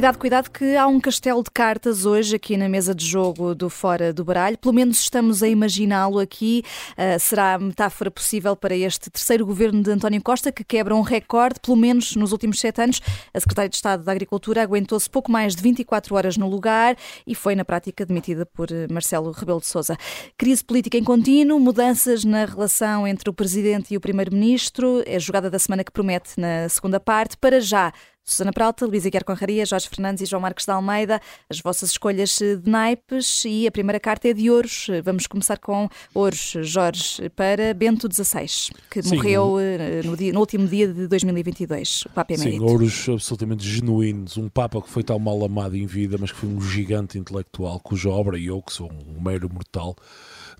[0.00, 3.68] cuidado, cuidado, que há um castelo de cartas hoje aqui na mesa de jogo do
[3.68, 4.56] Fora do Baralho.
[4.56, 6.64] Pelo menos estamos a imaginá-lo aqui.
[6.92, 11.02] Uh, será a metáfora possível para este terceiro governo de António Costa, que quebra um
[11.02, 13.02] recorde, pelo menos nos últimos sete anos.
[13.34, 16.96] A Secretária de Estado da Agricultura aguentou-se pouco mais de 24 horas no lugar
[17.26, 19.98] e foi, na prática, demitida por Marcelo Rebelo de Sousa.
[20.38, 25.02] Crise política em contínuo, mudanças na relação entre o Presidente e o Primeiro-Ministro.
[25.04, 27.36] É a jogada da semana que promete na segunda parte.
[27.36, 27.92] Para já,
[28.24, 32.38] Susana Pralta, Luísa Guiar Conraria, Jorge Fernandes e João Marcos de Almeida, as vossas escolhas
[32.38, 34.86] de naipes e a primeira carta é de Ouros.
[35.02, 40.40] Vamos começar com Ouros, Jorge, para Bento XVI, que Sim, morreu eh, no, dia, no,
[40.40, 42.58] último dia de 2022, o Papa Emérito.
[42.58, 46.38] Sim, Ouros absolutamente genuínos, um Papa que foi tão mal amado em vida, mas que
[46.38, 49.96] foi um gigante intelectual, cuja obra e eu, que sou um mero mortal,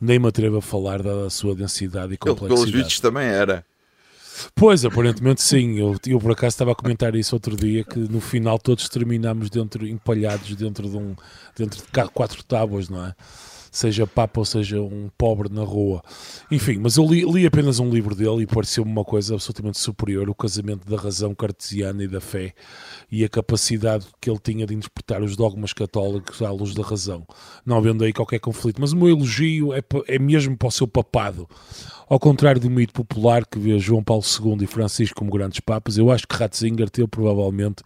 [0.01, 2.52] nem me atrevo a falar da sua densidade e complexidade.
[2.52, 3.65] Ele, pelos vídeos também era.
[4.55, 5.79] Pois, aparentemente sim.
[5.79, 9.51] Eu, eu por acaso estava a comentar isso outro dia, que no final todos terminamos
[9.51, 11.15] dentro, empalhados dentro de um
[11.57, 13.15] dentro de quatro tábuas, não é?
[13.71, 16.02] Seja papa ou seja um pobre na rua.
[16.51, 20.29] Enfim, mas eu li, li apenas um livro dele e pareceu-me uma coisa absolutamente superior:
[20.29, 22.52] o casamento da razão cartesiana e da fé
[23.10, 27.27] e a capacidade que ele tinha de interpretar os dogmas católicos à luz da razão.
[27.65, 28.80] Não havendo aí qualquer conflito.
[28.80, 31.49] Mas o meu elogio é, é mesmo para o seu papado
[32.10, 35.96] ao contrário do mito popular que vê João Paulo II e Francisco como grandes papas,
[35.96, 37.84] eu acho que Ratzinger teve provavelmente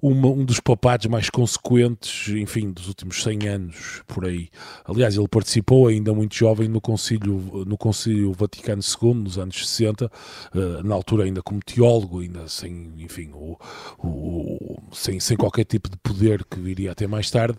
[0.00, 4.48] uma, um dos papados mais consequentes, enfim, dos últimos 100 anos, por aí.
[4.84, 10.06] Aliás, ele participou ainda muito jovem no Concílio, no Concílio Vaticano II, nos anos 60,
[10.06, 10.10] uh,
[10.54, 13.58] eh, na altura ainda como teólogo, ainda sem, enfim, o,
[13.98, 17.58] o, sem, sem qualquer tipo de poder que viria até mais tarde.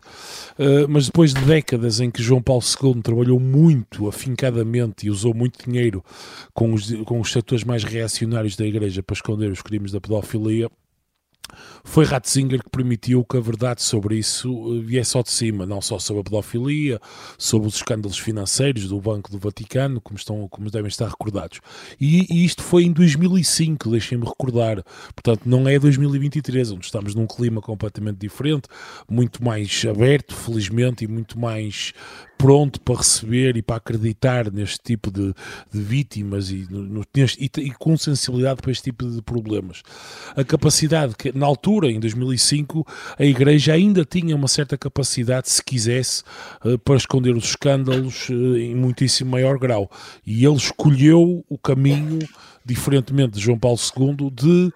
[0.57, 5.33] Uh, mas depois de décadas em que João Paulo II trabalhou muito, afincadamente, e usou
[5.33, 6.03] muito dinheiro
[6.53, 10.69] com os, com os setores mais reacionários da Igreja para esconder os crimes da pedofilia,
[11.83, 15.81] foi Ratzinger que permitiu que a verdade sobre isso eh, viesse ao de cima, não
[15.81, 16.99] só sobre a pedofilia,
[17.37, 21.59] sobre os escândalos financeiros do Banco do Vaticano, como, estão, como devem estar recordados.
[21.99, 24.83] E, e isto foi em 2005, deixem-me recordar.
[25.15, 28.67] Portanto, não é 2023, onde estamos num clima completamente diferente,
[29.09, 31.93] muito mais aberto, felizmente, e muito mais
[32.39, 35.33] pronto para receber e para acreditar neste tipo de,
[35.69, 37.03] de vítimas e, no,
[37.37, 39.83] e, e, com sensibilidade para este tipo de problemas.
[40.37, 42.87] A capacidade que, na altura, em 2005,
[43.19, 46.23] a Igreja ainda tinha uma certa capacidade, se quisesse,
[46.63, 49.91] uh, para esconder os escândalos uh, em muitíssimo maior grau.
[50.25, 52.19] E ele escolheu o caminho,
[52.65, 54.71] diferentemente de João Paulo II, de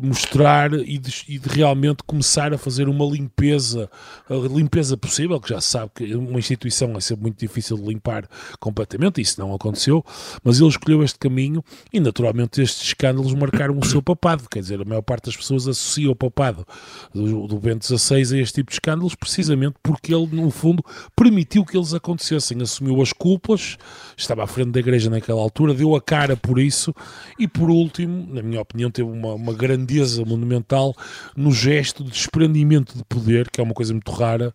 [0.00, 3.90] mostrar e de, e de, realmente começar a fazer uma limpeza,
[4.30, 8.28] limpeza possível, que já se sabe que uma instituição vai ser muito difícil de limpar
[8.60, 10.04] completamente, isso não aconteceu,
[10.42, 14.80] mas ele escolheu este caminho e naturalmente estes escândalos marcaram o seu papado, quer dizer,
[14.80, 16.66] a maior parte das pessoas associa o papado
[17.14, 20.84] do, do Bento XVI a este tipo de escândalos precisamente porque ele, no fundo,
[21.14, 23.76] permitiu que eles acontecessem, assumiu as culpas,
[24.16, 26.94] estava à frente da igreja naquela altura, deu a cara por isso
[27.38, 30.94] e por último, na minha opinião, teve uma, uma grande grandeza monumental
[31.36, 34.52] no gesto de desprendimento de poder, que é uma coisa muito rara,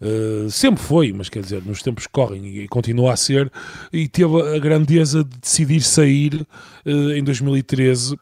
[0.00, 3.50] uh, sempre foi, mas quer dizer, nos tempos que correm e, continua a ser,
[3.92, 6.46] e teve a grandeza de decidir sair
[6.86, 8.16] uh, em 2013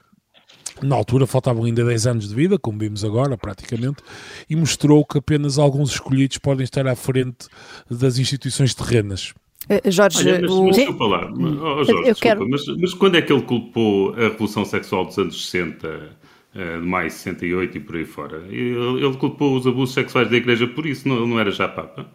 [0.82, 4.02] na altura faltavam ainda 10 anos de vida, como vimos agora, praticamente,
[4.50, 7.46] e mostrou que apenas alguns escolhidos podem estar à frente
[7.88, 9.32] das instituições terrenas.
[9.68, 12.48] Eh, Jorge, Olha, mas, mas, desculpa lá, oh, Jorge, eu desculpa, quero...
[12.48, 16.08] mas, mas, quando é que ele culpou a Revolução Sexual dos anos 60 eh,
[16.54, 18.42] de maio de 68 e por aí fora.
[18.48, 22.06] Ele, ele, culpou os abusos sexuais da Igreja por isso, não, não era já Papa?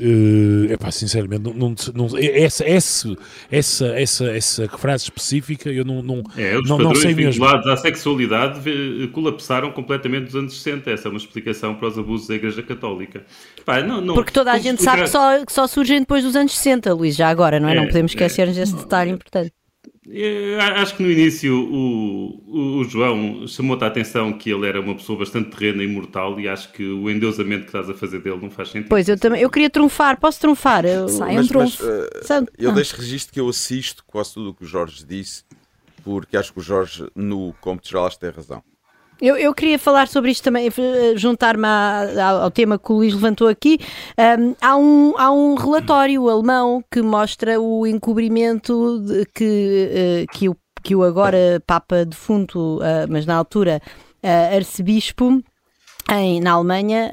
[0.00, 3.16] Uh, epá, sinceramente, não, não, não, essa, essa,
[3.48, 7.44] essa, essa, essa frase específica eu não, não, é, os não, não sei mesmo.
[7.44, 8.60] à sexualidade
[9.12, 10.90] colapsaram completamente nos anos 60.
[10.90, 13.24] Essa é uma explicação para os abusos da Igreja Católica.
[14.00, 16.92] não, Porque toda a gente sabe que só, que só surgem depois dos anos 60,
[16.92, 17.72] Luís, já agora, não é?
[17.72, 19.52] é não podemos esquecer-nos é, desse detalhe importante.
[20.10, 24.94] É, acho que no início o, o, João chamou-te a atenção que ele era uma
[24.94, 28.38] pessoa bastante terrena e mortal e acho que o endeusamento que estás a fazer dele
[28.42, 28.90] não faz sentido.
[28.90, 30.84] Pois, eu também, eu queria trunfar, posso trunfar?
[30.84, 31.82] Eu, Sai um trunfo.
[31.82, 32.74] Mas, uh, eu ah.
[32.74, 35.42] deixo registro que eu assisto quase tudo o que o Jorge disse,
[36.02, 38.62] porque acho que o Jorge, no Compte Geral, tem razão.
[39.24, 41.66] Eu, eu, queria falar sobre isto também, eh, juntar-me
[42.20, 43.78] ao, tema que o Luís levantou aqui.
[44.18, 50.46] Um, há, um, há um relatório alemão que mostra o encobrimento de, que, uh, que,
[50.50, 53.80] o, que o agora Papa defunto, uh, mas na altura
[54.22, 55.42] uh, arcebispo
[56.10, 57.10] em, na Alemanha,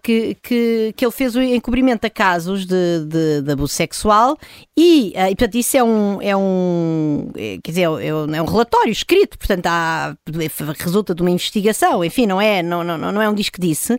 [0.00, 4.38] que, que, que ele fez o encobrimento a casos de, de, de abuso sexual
[4.76, 7.30] e, e, portanto, isso é um, é um,
[7.62, 10.16] quer dizer, é um, é um relatório escrito, portanto, há,
[10.78, 13.98] resulta de uma investigação, enfim, não é, não, não, não é um disco disse.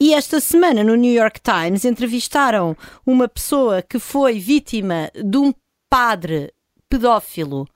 [0.00, 5.52] E esta semana no New York Times entrevistaram uma pessoa que foi vítima de um
[5.90, 6.52] padre
[6.88, 7.66] pedófilo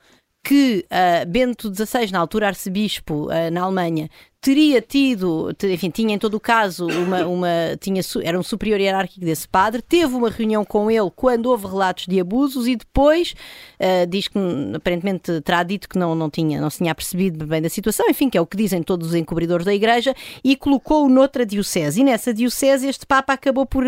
[0.45, 4.09] que uh, Bento XVI, na altura arcebispo uh, na Alemanha,
[4.41, 7.49] teria tido, enfim, tinha em todo o caso uma, uma
[7.81, 12.07] tinha, era um superior hierárquico desse padre, teve uma reunião com ele quando houve relatos
[12.07, 13.35] de abusos e depois
[13.81, 14.39] uh, diz que
[14.77, 18.31] aparentemente terá dito que não, não, tinha, não se tinha percebido bem da situação, enfim,
[18.31, 20.15] que é o que dizem todos os encobridores da igreja,
[20.45, 22.01] e colocou-o noutra diocese.
[22.01, 23.85] E nessa diocese este Papa acabou por,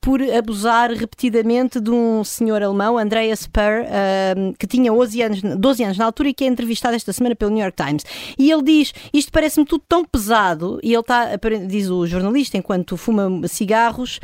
[0.00, 5.84] por abusar repetidamente de um senhor alemão, Andreas Spur, uh, que tinha 12 anos, 12
[5.84, 8.04] anos na altura e que é entrevistado esta semana pelo New York Times.
[8.38, 11.30] E ele diz: Isto parece-me tudo tão pesado, e ele está,
[11.66, 14.20] diz o jornalista, enquanto fuma cigarros,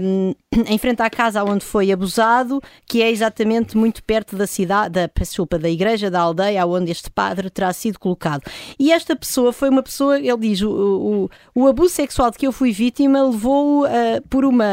[0.00, 0.32] um,
[0.68, 5.10] em frente à casa onde foi abusado, que é exatamente muito perto da cidade, da,
[5.18, 8.42] desculpa, da igreja, da aldeia onde este padre terá sido colocado.
[8.78, 12.46] E esta pessoa foi uma pessoa, ele diz, o, o, o abuso sexual de que
[12.46, 13.88] eu fui vítima levou-o uh,
[14.30, 14.64] por, uma,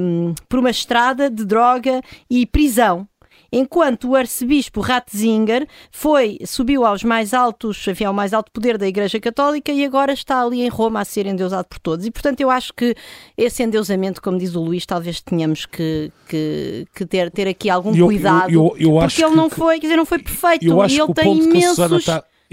[0.00, 2.00] um, por uma estrada de droga
[2.30, 3.08] e prisão
[3.54, 8.86] enquanto o arcebispo Ratzinger foi, subiu aos mais altos, enfim, ao mais alto poder da
[8.86, 12.04] Igreja Católica e agora está ali em Roma a ser endeusado por todos.
[12.04, 12.94] E, portanto, eu acho que
[13.36, 17.94] esse endeusamento, como diz o Luís, talvez tenhamos que, que, que ter, ter aqui algum
[17.94, 21.14] eu, cuidado, eu, eu, porque ele não foi, quer dizer, não foi perfeito e ele
[21.14, 22.04] tem imensos...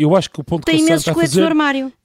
[0.02, 1.54] Eu acho que o ponto Tem que a está a fazer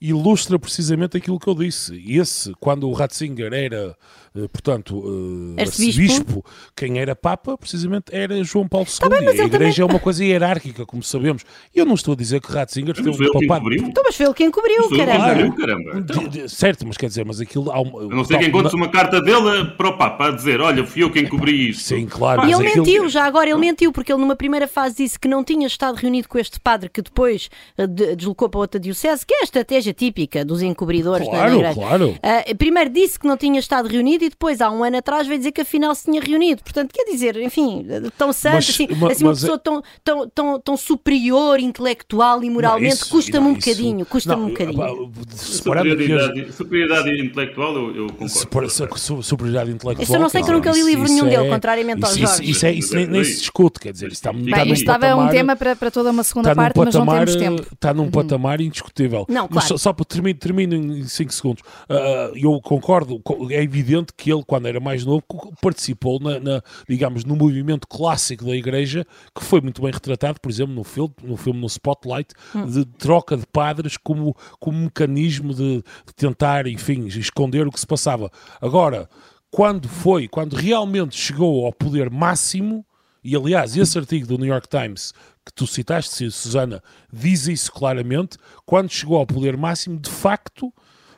[0.01, 2.03] ilustra precisamente aquilo que eu disse.
[2.07, 3.97] Esse, quando o Ratzinger era
[4.37, 6.03] eh, portanto, uh, arcebispo.
[6.03, 6.45] arcebispo.
[6.77, 8.99] quem era Papa, precisamente, era João Paulo II.
[8.99, 9.75] Tá bem, a igreja também...
[9.81, 11.43] é uma coisa hierárquica, como sabemos.
[11.75, 13.73] E eu não estou a dizer que Ratzinger teve um papado.
[13.73, 15.57] Então, mas foi ele quem cobriu, caramba.
[15.57, 15.99] caramba.
[15.99, 16.49] Então.
[16.49, 17.71] Certo, mas quer dizer, mas aquilo.
[17.71, 20.61] Há uma, a não ser que encontres uma carta dele para o Papa a dizer:
[20.61, 21.85] Olha, fui eu quem cobri isto.
[21.85, 22.43] Sim, claro.
[22.43, 22.85] E ele aquilo...
[22.85, 25.97] mentiu, já agora ele mentiu, porque ele numa primeira fase disse que não tinha estado
[25.97, 27.49] reunido com este padre que depois
[27.87, 32.57] deslocou para outra diocese, que é a estratégia típica dos encobridores claro, da Claro, uh,
[32.57, 35.53] Primeiro disse que não tinha estado reunido e depois há um ano atrás veio dizer
[35.53, 36.63] que afinal se tinha reunido.
[36.63, 37.87] Portanto, quer dizer, enfim,
[38.17, 39.59] tão santo, mas, assim, mas, assim uma pessoa é...
[39.59, 45.13] tão, tão, tão, tão superior intelectual e moralmente, custa-me um bocadinho, custa-me um bocadinho.
[45.37, 48.71] Superioridade, superioridade intelectual, eu, eu concordo.
[49.23, 50.03] superioridade intelectual.
[50.03, 52.51] Isso eu não sei que eu nunca li livro nenhum dele, é- contrariamente ao Jorge.
[52.51, 55.57] Isso, é, isso nem, nem, se discute, quer dizer, está, Bem, está estava um tema
[55.57, 57.76] para, para toda uma segunda parte, mas não temos tempo.
[57.77, 58.11] Está num uhum.
[58.11, 59.27] patamar indiscutível.
[59.29, 59.69] Não, claro.
[59.69, 61.63] Só, só para terminar, termino em 5 segundos.
[61.89, 63.21] Uh, eu concordo,
[63.51, 65.23] é evidente que ele, quando era mais novo,
[65.61, 70.51] participou, na, na, digamos, no movimento clássico da Igreja, que foi muito bem retratado, por
[70.51, 72.67] exemplo, no filme, no, filme, no Spotlight, hum.
[72.67, 75.77] de troca de padres como, como mecanismo de,
[76.07, 78.31] de tentar, enfim, esconder o que se passava.
[78.61, 79.09] Agora,
[79.51, 82.85] quando foi, quando realmente chegou ao poder máximo,
[83.27, 85.13] e aliás, esse artigo do New York Times
[85.45, 86.83] que tu citaste, Susana,
[87.13, 90.73] diz isso claramente, quando chegou ao poder máximo, de facto,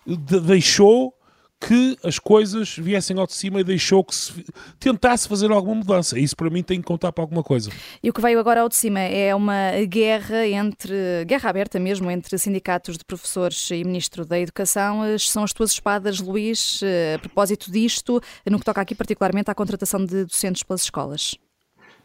[0.06, 1.14] de, deixou
[1.60, 4.44] que as coisas viessem ao de cima e deixou que se
[4.78, 6.18] tentasse fazer alguma mudança.
[6.18, 7.70] Isso para mim tem que contar para alguma coisa.
[8.02, 12.10] E o que veio agora ao de cima é uma guerra entre, guerra aberta mesmo,
[12.10, 15.00] entre sindicatos de professores e Ministro da Educação.
[15.18, 19.54] São as tuas espadas, Luís, eh, a propósito disto, no que toca aqui particularmente à
[19.54, 21.34] contratação de docentes pelas escolas.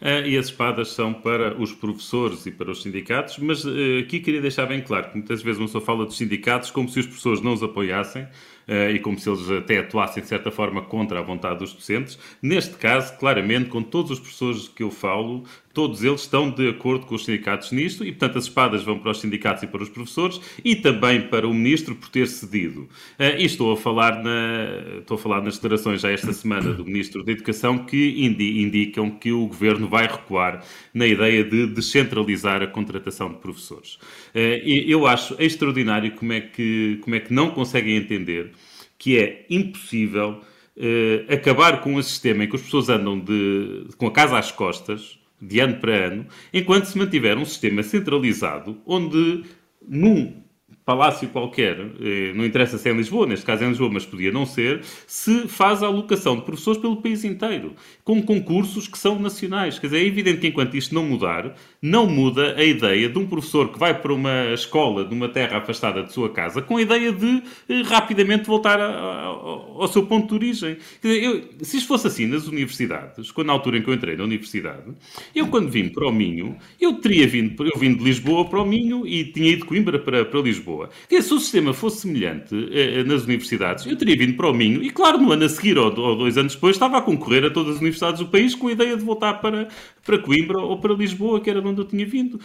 [0.04, 3.70] Uh, e as espadas são para os professores e para os sindicatos, mas uh,
[4.02, 7.00] aqui queria deixar bem claro que muitas vezes uma pessoa fala dos sindicatos como se
[7.00, 10.82] os professores não os apoiassem uh, e como se eles até atuassem de certa forma
[10.82, 12.20] contra a vontade dos docentes.
[12.42, 17.06] Neste caso, claramente, com todos os professores que eu falo, todos eles estão de acordo
[17.06, 19.90] com os sindicatos nisto e, portanto, as espadas vão para os sindicatos e para os
[19.90, 22.82] professores e também para o ministro por ter cedido.
[23.20, 26.86] Uh, e estou a falar, na, estou a falar nas declarações já esta semana do
[26.86, 30.64] ministro da Educação que indi, indicam que o governo vai recuar
[30.94, 33.96] na ideia de descentralizar a contratação de professores.
[34.36, 38.52] Uh, eu acho extraordinário como é que, como é que não conseguem entender
[39.00, 40.40] que é impossível
[40.78, 44.52] uh, acabar com um sistema em que as pessoas andam de, com a casa às
[44.52, 49.44] costas, de ano para ano, enquanto se mantiver um sistema centralizado onde
[49.88, 50.44] num
[50.86, 54.06] palácio qualquer, eh, não interessa se é em Lisboa, neste caso é em Lisboa, mas
[54.06, 57.74] podia não ser, se faz a alocação de professores pelo país inteiro,
[58.04, 59.80] com concursos que são nacionais.
[59.80, 63.28] Quer dizer, é evidente que enquanto isto não mudar, não muda a ideia de um
[63.28, 66.82] professor que vai para uma escola de uma terra afastada de sua casa com a
[66.82, 70.78] ideia de eh, rapidamente voltar a, a, ao seu ponto de origem.
[71.02, 74.16] Dizer, eu, se isto fosse assim nas universidades, quando na altura em que eu entrei
[74.16, 74.94] na universidade,
[75.36, 78.66] eu quando vim para o Minho, eu teria vindo, eu vim de Lisboa para o
[78.66, 80.90] Minho e tinha ido de Coimbra para, para Lisboa.
[81.10, 84.82] Que se o sistema fosse semelhante eh, nas universidades, eu teria vindo para o Minho
[84.82, 87.50] e, claro, no ano a seguir ou, ou dois anos depois, estava a concorrer a
[87.50, 89.68] todas as universidades do país com a ideia de voltar para,
[90.04, 92.40] para Coimbra ou para Lisboa, que era de onde eu tinha vindo.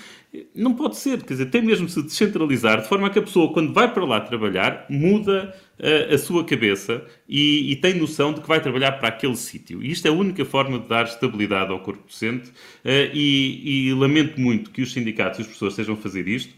[0.55, 3.73] Não pode ser, quer dizer, tem mesmo se descentralizar de forma que a pessoa, quando
[3.73, 8.49] vai para lá trabalhar, muda a, a sua cabeça e, e, tem noção de que
[8.49, 9.83] vai trabalhar para aquele sítio.
[9.83, 13.95] E isto é a única forma de dar estabilidade ao corpo docente uh, e, e
[13.95, 16.53] lamento muito que os sindicatos e os professores estejam a fazer isto.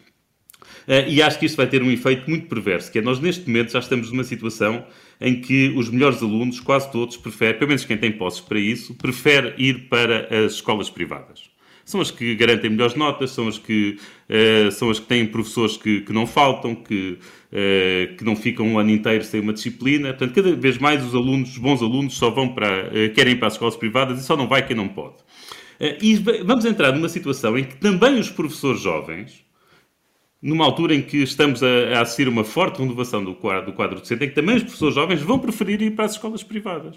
[0.87, 3.47] Uh, e acho que isto vai ter um efeito muito perverso, que é nós neste
[3.47, 4.85] momento já estamos numa situação
[5.21, 8.95] em que os melhores alunos, quase todos, preferem, pelo menos quem tem posses para isso,
[8.95, 11.51] prefere ir para as escolas privadas
[11.91, 13.99] são as que garantem melhores notas, são as que,
[14.29, 17.19] uh, são as que têm professores que, que não faltam, que,
[17.53, 20.09] uh, que não ficam um ano inteiro sem uma disciplina.
[20.11, 23.37] Portanto, cada vez mais os alunos, os bons alunos, só vão para, uh, querem ir
[23.37, 25.17] para as escolas privadas e só não vai quem não pode.
[26.01, 29.45] e vamos entrar numa situação em que também os professores jovens,
[30.43, 34.01] numa altura em que estamos a, a assistir uma forte renovação do quadro, do quadro
[34.01, 36.97] docente, em que também os professores jovens vão preferir ir para as escolas privadas.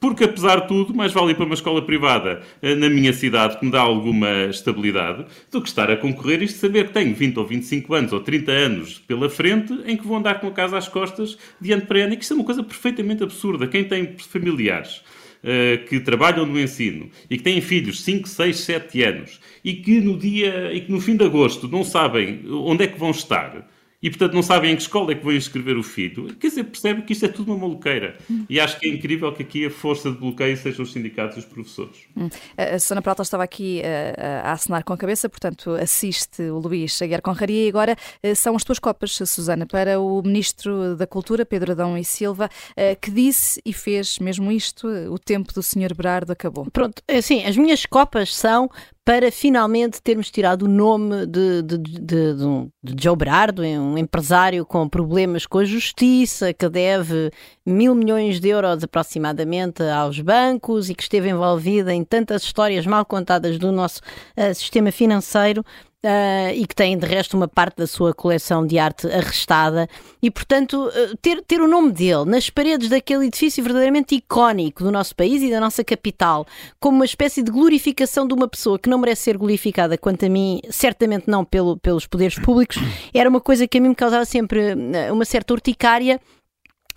[0.00, 3.58] Porque, apesar de tudo, mais vale ir para uma escola privada eh, na minha cidade,
[3.58, 7.36] que me dá alguma estabilidade, do que estar a concorrer e saber que tenho 20
[7.36, 10.78] ou 25 anos ou 30 anos pela frente em que vou andar com a casa
[10.78, 12.12] às costas de ano para ano.
[12.12, 13.66] E que isto é uma coisa perfeitamente absurda.
[13.66, 15.02] Quem tem familiares
[15.42, 20.00] uh, que trabalham no ensino e que têm filhos 5, 6, 7 anos e que
[20.00, 23.68] no dia e que no fim de agosto não sabem onde é que vão estar
[24.02, 26.64] e, portanto, não sabem em que escola é que vão inscrever o filho, quer dizer,
[26.64, 28.16] percebe que isto é tudo uma maluqueira.
[28.48, 31.40] E acho que é incrível que aqui a força de bloqueio sejam os sindicatos e
[31.40, 31.98] os professores.
[32.16, 32.28] Hum.
[32.56, 37.00] A Susana Peralta estava aqui a, a assinar com a cabeça, portanto, assiste o Luís
[37.02, 41.44] Aguiar Conraria e agora eh, são as tuas copas, Susana, para o Ministro da Cultura,
[41.44, 45.94] Pedro Adão e Silva, eh, que disse e fez mesmo isto, o tempo do Sr.
[45.96, 46.70] Berardo acabou.
[46.70, 48.70] Pronto, assim, as minhas copas são
[49.08, 54.86] para finalmente termos tirado o nome de, de, de, de, Joe Berardo, um empresário com
[54.86, 57.30] problemas com a justiça, que deve
[57.64, 63.06] mil milhões de euros aproximadamente aos bancos e que esteve envolvido em tantas histórias mal
[63.06, 64.02] contadas do nosso
[64.36, 65.64] uh, sistema financeiro.
[66.04, 69.88] Uh, e que tem de resto uma parte da sua coleção de arte arrestada.
[70.22, 74.92] E portanto uh, ter, ter o nome dele nas paredes daquele edifício verdadeiramente icónico do
[74.92, 76.46] nosso país e da nossa capital
[76.78, 80.28] como uma espécie de glorificação de uma pessoa que não merece ser glorificada quanto a
[80.28, 82.76] mim, certamente não pelo, pelos poderes públicos,
[83.12, 86.20] era uma coisa que a mim me causava sempre uh, uma certa urticária.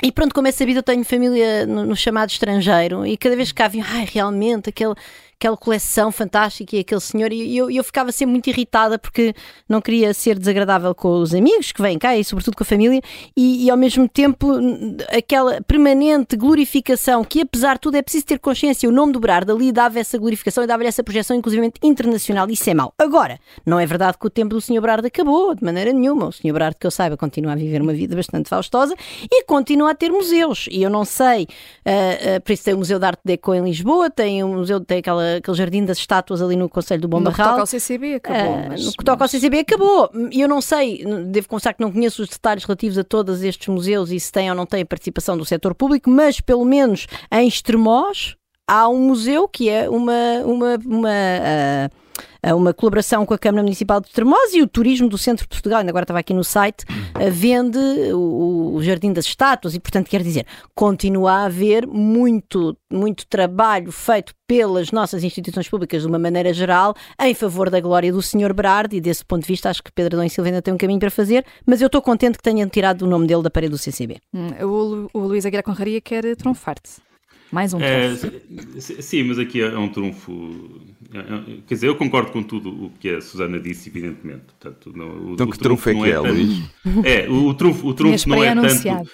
[0.04, 3.52] E pronto, como é sabido, eu tenho família no, no chamado estrangeiro e cada vez
[3.52, 4.96] que cá vinha, ai, realmente, aquele,
[5.42, 9.34] aquela coleção fantástica e aquele senhor, e eu, eu ficava sempre muito irritada porque
[9.68, 13.02] não queria ser desagradável com os amigos que vêm cá e sobretudo com a família,
[13.36, 14.48] e, e ao mesmo tempo
[15.10, 19.52] aquela permanente glorificação que apesar de tudo é preciso ter consciência, o nome do Brardo
[19.52, 22.94] ali dava essa glorificação e dava-lhe essa projeção inclusivamente internacional, isso é mau.
[23.00, 24.80] Agora, não é verdade que o tempo do Sr.
[24.80, 26.54] Brardo acabou, de maneira nenhuma, o Sr.
[26.54, 28.94] Brardo que eu saiba continua a viver uma vida bastante faustosa
[29.24, 32.78] e continua a ter museus, e eu não sei, uh, uh, por isso tem o
[32.78, 36.42] Museu de Arte Deco em Lisboa, tem o museu, tem aquela aquele jardim das estátuas
[36.42, 37.32] ali no Conselho do Bom Barral.
[37.32, 38.54] No que toca ao CCB acabou.
[38.54, 40.10] Uh, mas, no que toca ao CCB acabou.
[40.32, 43.68] E eu não sei, devo confessar que não conheço os detalhes relativos a todos estes
[43.68, 47.08] museus e se tem ou não tem a participação do setor público, mas pelo menos
[47.32, 48.36] em Extremoz
[48.68, 52.02] há um museu que é uma, uma, uma uh,
[52.54, 55.80] uma colaboração com a Câmara Municipal de Termós e o Turismo do Centro de Portugal,
[55.80, 56.86] ainda agora estava aqui no site,
[57.32, 57.78] vende
[58.14, 64.34] o, Jardim das Estátuas e, portanto, quer dizer, continua a haver muito, muito trabalho feito
[64.48, 68.54] pelas nossas instituições públicas de uma maneira geral em favor da glória do Sr.
[68.54, 71.00] Berardi e desse ponto de vista acho que Pedro Dom Silva ainda tem um caminho
[71.00, 73.78] para fazer, mas eu estou contente que tenham tirado o nome dele da parede do
[73.78, 74.18] CCB.
[74.34, 77.11] Hum, o, o Luís Aguiar Conraria quer trunfar-te.
[77.52, 78.16] Mais um é,
[78.80, 80.82] sim, mas aqui é um trunfo.
[81.14, 84.44] É, é, quer dizer, eu concordo com tudo o que a Susana disse, evidentemente.
[84.60, 86.64] Portanto, não, o, então, o que trunfo é que é, Luís?
[87.04, 89.10] É, o, o trunfo, o trunfo não é tanto.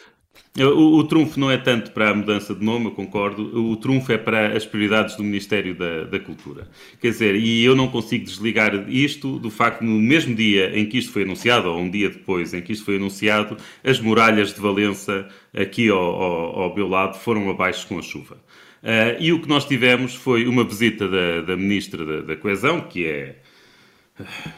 [0.64, 3.70] O, o, trunfo não é tanto para a mudança de nome, eu concordo.
[3.70, 6.68] O trunfo é para as prioridades do Ministério da, da, Cultura.
[7.00, 10.98] Quer dizer, e eu não consigo desligar isto do facto no mesmo dia em que
[10.98, 14.60] isto foi anunciado, ou um dia depois em que isto foi anunciado, as muralhas de
[14.60, 18.36] Valença, aqui ao, ao, ao meu lado, foram abaixo com a chuva.
[18.84, 22.82] Uh, e o que nós tivemos foi uma visita da, da Ministra da, da Coesão,
[22.82, 23.36] que é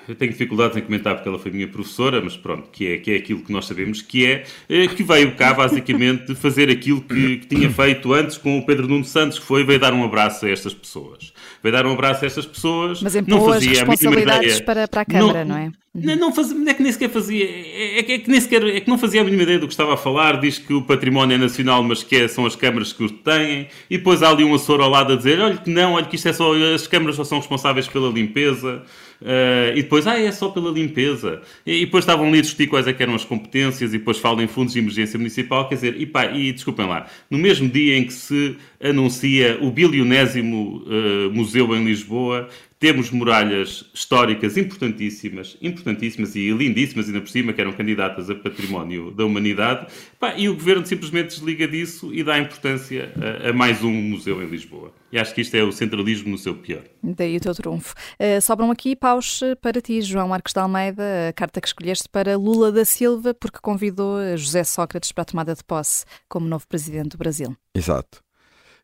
[0.07, 3.11] eu tenho dificuldades em comentar porque ela foi minha professora, mas pronto, que é, que
[3.11, 7.37] é aquilo que nós sabemos que é, é que veio cá basicamente fazer aquilo que,
[7.37, 10.45] que, tinha feito antes com o Pedro Nuno Santos, que foi veio dar um abraço
[10.45, 11.33] a estas pessoas.
[11.61, 13.01] Veio dar um abraço a estas pessoas.
[13.01, 15.71] Mas não fazia responsabilidades para, para a Câmara, não, não é?
[16.01, 17.45] Não, faz, é que nem sequer fazia.
[17.45, 19.73] É, é, é, que nem sequer, é que não fazia a mínima ideia do que
[19.73, 20.39] estava a falar.
[20.39, 23.67] Diz que o património é nacional, mas que é, são as câmaras que o têm.
[23.89, 26.15] E depois há ali um assessor ao lado a dizer: olha que não, olha que
[26.15, 26.53] isto é só.
[26.73, 28.83] As câmaras só são responsáveis pela limpeza.
[29.21, 31.41] Uh, e depois, ah, é só pela limpeza.
[31.65, 34.41] E, e depois estavam ali a discutir quais é eram as competências e depois falam
[34.41, 35.67] em fundos de emergência municipal.
[35.67, 39.71] Quer dizer, e pá, e desculpem lá, no mesmo dia em que se anuncia o
[39.71, 42.47] bilionésimo uh, museu em Lisboa,
[42.79, 49.11] temos muralhas históricas importantíssimas, importantíssimas e lindíssimas, ainda por cima, que eram candidatas a património
[49.11, 53.11] da humanidade, pá, e o governo simplesmente desliga disso e dá importância
[53.43, 54.93] a, a, mais um museu em Lisboa.
[55.11, 56.83] E acho que isto é o centralismo no seu pior.
[57.03, 57.95] Daí o teu trunfo.
[58.13, 62.07] Uh, sobram aqui paus eh, para ti, João Marcos de Almeida, a carta que escolheste
[62.07, 66.67] para Lula da Silva, porque convidou José Sócrates para a tomada de posse como novo
[66.67, 67.57] presidente do Brasil.
[67.75, 68.21] Exato.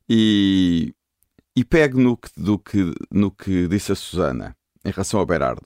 [0.09, 0.93] E
[1.55, 5.65] e pego no que, do que, no que disse a Susana em relação ao Berardo.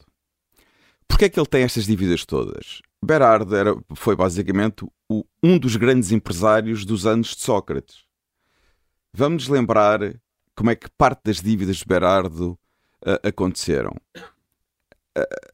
[1.08, 2.82] Porquê é que ele tem estas dívidas todas?
[3.04, 8.04] Berardo era, foi basicamente o, um dos grandes empresários dos anos de Sócrates.
[9.14, 10.00] Vamos lembrar
[10.56, 12.52] como é que parte das dívidas de Berardo
[13.04, 13.96] uh, aconteceram.
[15.18, 15.50] Uh,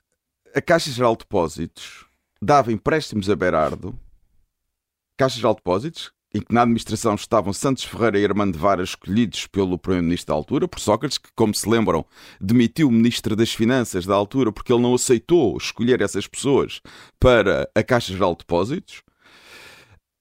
[0.54, 2.06] a Caixa Geral de Depósitos
[2.42, 3.98] dava empréstimos a Berardo,
[5.18, 9.48] Caixa Geral de Depósitos, em que na administração estavam Santos Ferreira e Armando Vara escolhidos
[9.48, 12.06] pelo Primeiro-Ministro da altura, por Sócrates, que, como se lembram,
[12.42, 16.82] demitiu o Ministro das Finanças da altura porque ele não aceitou escolher essas pessoas
[17.18, 19.02] para a Caixa Geral de Depósitos.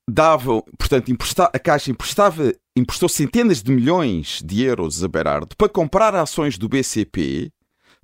[0.08, 5.68] Davam, portanto, empresta, a Caixa emprestava, emprestou centenas de milhões de euros a Berardo para
[5.68, 7.50] comprar ações do BCP,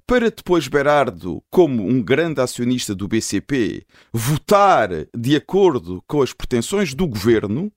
[0.05, 6.93] para depois Berardo, como um grande acionista do BCP, votar de acordo com as pretensões
[6.93, 7.71] do governo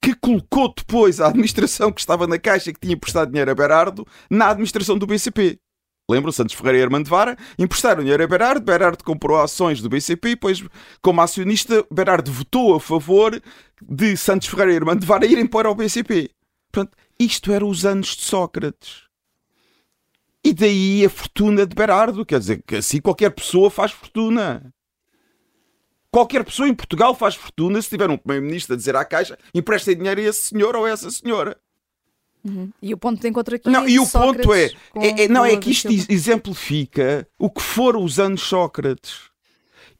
[0.00, 4.06] que colocou depois a administração que estava na Caixa que tinha emprestado dinheiro a Berardo
[4.30, 5.58] na administração do BCP.
[6.10, 6.32] Lembram?
[6.32, 10.64] Santos Ferreira e Armando Vara emprestaram dinheiro a Berardo, Berardo comprou ações do BCP depois,
[11.02, 13.38] como acionista, Berardo votou a favor
[13.82, 16.30] de Santos Ferreira e Armando Vara irem para o BCP.
[16.72, 19.08] Portanto, isto era os anos de Sócrates.
[20.42, 22.24] E daí a fortuna de Berardo.
[22.24, 24.72] Quer dizer, que assim qualquer pessoa faz fortuna.
[26.10, 29.96] Qualquer pessoa em Portugal faz fortuna se tiver um primeiro-ministro a dizer à Caixa emprestem
[29.96, 31.56] dinheiro a esse senhor ou a essa senhora.
[32.44, 32.70] Uhum.
[32.80, 35.44] E o ponto de encontro aqui não, é e o ponto é, é, é, não
[35.44, 39.28] é que isto exemplifica o que foram os anos Sócrates.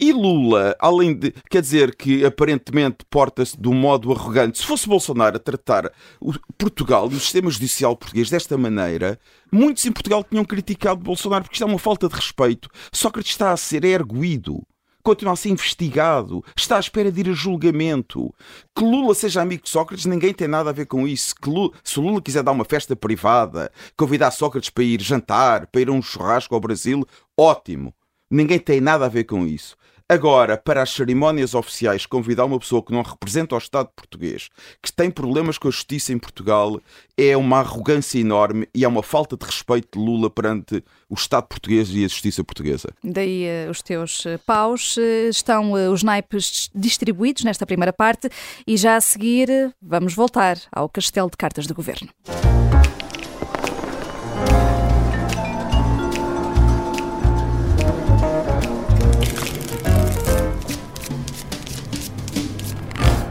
[0.00, 4.88] E Lula, além de, quer dizer que aparentemente porta-se de um modo arrogante, se fosse
[4.88, 9.18] Bolsonaro a tratar o Portugal e o sistema judicial português desta maneira,
[9.50, 12.70] muitos em Portugal tinham criticado Bolsonaro porque isto é uma falta de respeito.
[12.92, 14.64] Sócrates está a ser erguido
[15.02, 18.34] continua a ser investigado, está à espera de ir a julgamento.
[18.74, 21.34] Que Lula seja amigo de Sócrates, ninguém tem nada a ver com isso.
[21.34, 25.80] Que Lula, se Lula quiser dar uma festa privada, convidar Sócrates para ir jantar, para
[25.80, 27.06] ir a um churrasco ao Brasil,
[27.38, 27.94] ótimo.
[28.30, 29.76] Ninguém tem nada a ver com isso.
[30.10, 34.48] Agora, para as cerimónias oficiais, convidar uma pessoa que não representa o Estado português,
[34.82, 36.80] que tem problemas com a justiça em Portugal,
[37.14, 41.46] é uma arrogância enorme e é uma falta de respeito de Lula perante o Estado
[41.46, 42.88] português e a justiça portuguesa.
[43.04, 44.96] Daí uh, os teus uh, paus.
[44.96, 48.30] Uh, estão os naipes distribuídos nesta primeira parte
[48.66, 52.08] e já a seguir vamos voltar ao castelo de cartas do governo.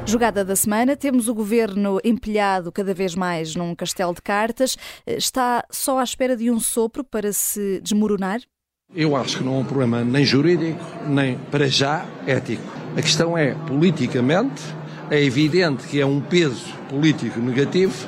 [0.08, 4.78] Jogada da semana, temos o governo empilhado cada vez mais num castelo de cartas.
[5.06, 8.40] Está só à espera de um sopro para se desmoronar?
[8.96, 12.64] Eu acho que não é um problema nem jurídico, nem para já ético.
[12.96, 14.64] A questão é, politicamente,
[15.12, 18.08] é evidente que é um peso político negativo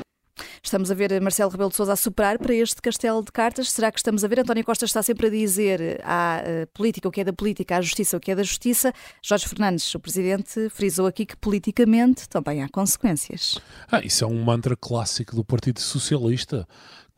[0.69, 3.71] Estamos a ver Marcelo Rebelo de Sousa a superar para este castelo de cartas.
[3.71, 4.41] Será que estamos a ver?
[4.41, 7.81] António Costa está sempre a dizer à eh, política o que é da política, à
[7.81, 8.93] justiça o que é da justiça.
[9.19, 13.57] Jorge Fernandes, o presidente, frisou aqui que politicamente também há consequências.
[13.91, 16.67] Ah, isso é um mantra clássico do Partido Socialista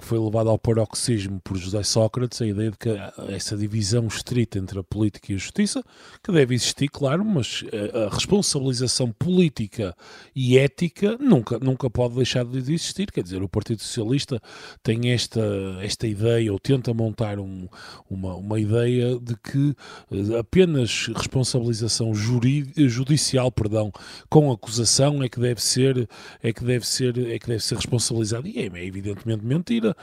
[0.01, 2.89] que foi levado ao paroxismo por José Sócrates, a ideia de que
[3.29, 5.83] essa divisão estrita entre a política e a justiça,
[6.23, 9.95] que deve existir, claro, mas eh, a responsabilização política
[10.35, 13.11] e ética nunca, nunca pode deixar de existir.
[13.11, 14.41] Quer dizer, o Partido Socialista
[14.81, 15.41] tem esta,
[15.81, 17.67] esta ideia, ou tenta montar um,
[18.09, 19.75] uma, uma ideia de que
[20.11, 23.91] eh, apenas responsabilização judicial perdão,
[24.29, 26.09] com acusação é que deve ser
[26.41, 29.95] é que deve ser é que deve ser responsabilizado e é, é evidentemente mentira Costa,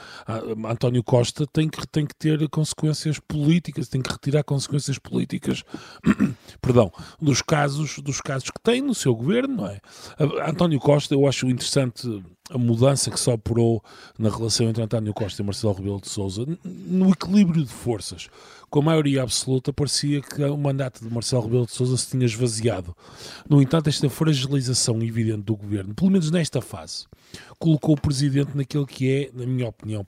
[0.67, 5.63] António Costa tem que, tem que ter consequências políticas, tem que retirar consequências políticas,
[6.61, 9.79] perdão, dos casos, dos casos que tem no seu governo, não é?
[10.47, 13.83] António Costa, eu acho interessante a mudança que se operou
[14.17, 18.27] na relação entre António Costa e Marcelo Rebelo de Sousa, no equilíbrio de forças.
[18.69, 22.25] Com a maioria absoluta, parecia que o mandato de Marcelo Rebelo de Sousa se tinha
[22.25, 22.95] esvaziado.
[23.49, 27.05] No entanto, esta fragilização evidente do governo, pelo menos nesta fase,
[27.57, 30.05] colocou o presidente naquele que é, na minha opinião,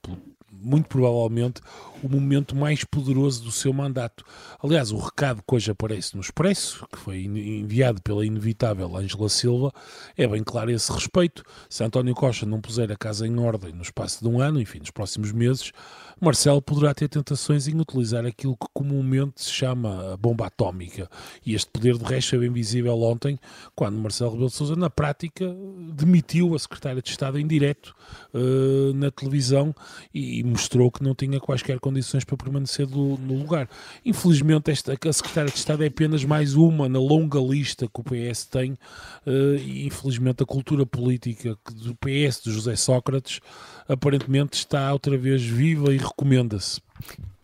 [0.52, 1.60] muito provavelmente
[2.02, 4.24] o momento mais poderoso do seu mandato.
[4.62, 9.72] Aliás, o recado que hoje aparece no Expresso, que foi enviado pela inevitável Ângela Silva,
[10.16, 11.42] é bem claro a esse respeito.
[11.68, 14.78] Se António Costa não puser a casa em ordem no espaço de um ano, enfim,
[14.78, 15.72] nos próximos meses,
[16.24, 21.10] Marcelo poderá ter tentações em utilizar aquilo que comumente se chama bomba atómica.
[21.44, 23.36] E este poder, de resto, é bem visível ontem,
[23.74, 25.52] quando Marcelo Rebelo de Sousa, na prática,
[25.92, 27.92] demitiu a secretária de Estado em direto
[28.32, 29.74] uh, na televisão
[30.14, 33.68] e mostrou que não tinha quaisquer condições para permanecer do, no lugar.
[34.04, 38.04] Infelizmente, esta, a secretária de Estado é apenas mais uma na longa lista que o
[38.04, 38.74] PS tem
[39.26, 43.40] uh, e, infelizmente, a cultura política do PS de José Sócrates
[43.88, 46.80] aparentemente está outra vez viva e recomenda-se.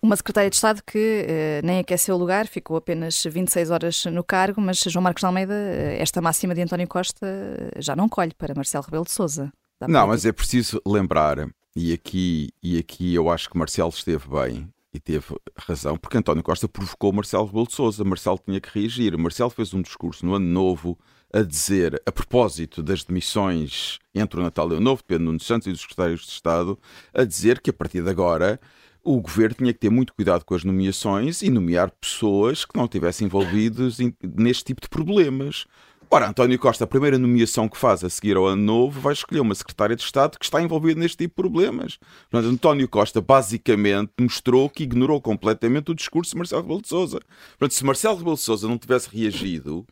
[0.01, 4.23] Uma secretária de Estado que eh, nem aqueceu o lugar, ficou apenas 26 horas no
[4.23, 8.09] cargo, mas João Marcos de Almeida, eh, esta máxima de António Costa eh, já não
[8.09, 9.53] colhe para Marcelo Rebelo de Sousa.
[9.89, 14.69] Não, mas é preciso lembrar, e aqui, e aqui eu acho que Marcelo esteve bem
[14.93, 18.05] e teve razão, porque António Costa provocou Marcelo Rebelo de Sousa.
[18.05, 19.17] Marcelo tinha que reagir.
[19.19, 20.99] Marcelo fez um discurso no ano novo
[21.33, 25.41] a dizer, a propósito das demissões entre o Natal e o Novo, de Pedro Nuno
[25.41, 26.79] Santos e dos secretários de Estado,
[27.13, 28.61] a dizer que a partir de agora
[29.05, 32.85] o governo tinha que ter muito cuidado com as nomeações e nomear pessoas que não
[32.85, 35.67] estivessem envolvidas neste tipo de problemas.
[36.11, 39.41] Ora, António Costa, a primeira nomeação que faz a seguir ao ano novo, vai escolher
[39.41, 41.99] uma secretária de Estado que está envolvida neste tipo de problemas.
[42.31, 47.21] Portanto, António Costa basicamente mostrou que ignorou completamente o discurso de Marcelo Rebelo de Sousa.
[47.59, 49.87] Portanto, se Marcelo Rebelo de Sousa não tivesse reagido,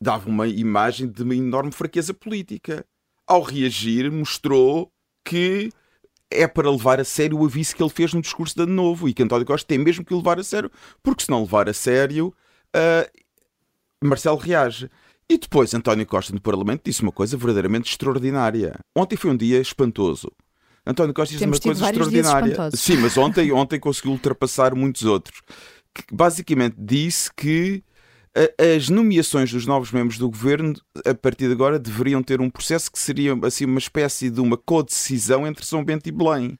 [0.00, 2.84] dava uma imagem de uma enorme fraqueza política.
[3.26, 4.90] Ao reagir, mostrou
[5.24, 5.70] que
[6.30, 9.08] é para levar a sério o aviso que ele fez no discurso de Ano Novo
[9.08, 10.70] e que António Costa tem mesmo que levar a sério,
[11.02, 12.34] porque se não levar a sério,
[12.74, 14.90] uh, Marcelo reage.
[15.28, 18.78] E depois António Costa no Parlamento disse uma coisa verdadeiramente extraordinária.
[18.96, 20.30] Ontem foi um dia espantoso.
[20.84, 22.70] António Costa disse Temos uma coisa extraordinária.
[22.72, 25.40] Sim, mas ontem, ontem conseguiu ultrapassar muitos outros.
[25.94, 27.84] Que basicamente disse que
[28.74, 32.90] as nomeações dos novos membros do governo, a partir de agora, deveriam ter um processo
[32.90, 36.58] que seria assim, uma espécie de uma co-decisão entre São Bento e Belém.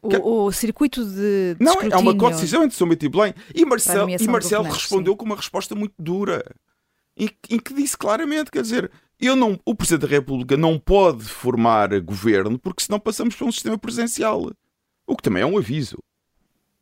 [0.00, 1.96] O, o, circuito de, de Não, escrutínio...
[1.96, 3.34] é uma co-decisão entre São Bento e Belém.
[3.54, 5.16] E Marcelo, e Marcelo respondeu sim.
[5.18, 6.42] com uma resposta muito dura,
[7.16, 11.24] em, em, que disse claramente, quer dizer, eu não, o Presidente da República não pode
[11.24, 14.50] formar governo porque senão passamos para um sistema presencial.
[15.06, 15.98] O que também é um aviso.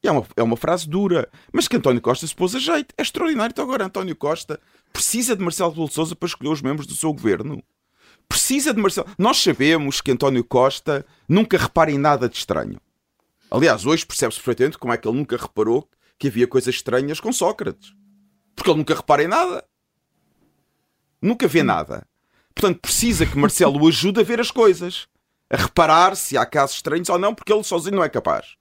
[0.07, 2.95] É uma, é uma frase dura, mas que António Costa se pôs a jeito.
[2.97, 3.53] É extraordinário.
[3.53, 4.61] Então agora António Costa
[4.93, 7.63] precisa de Marcelo de Sousa para escolher os membros do seu governo.
[8.29, 9.09] Precisa de Marcelo.
[9.19, 12.81] Nós sabemos que António Costa nunca repara em nada de estranho.
[13.51, 15.89] Aliás, hoje percebe-se perfeitamente como é que ele nunca reparou
[16.19, 17.93] que havia coisas estranhas com Sócrates.
[18.55, 19.65] Porque ele nunca repara em nada.
[21.21, 22.07] Nunca vê nada.
[22.55, 25.07] Portanto, precisa que Marcelo o ajude a ver as coisas.
[25.49, 28.57] A reparar se há casos estranhos ou não, porque ele sozinho não é capaz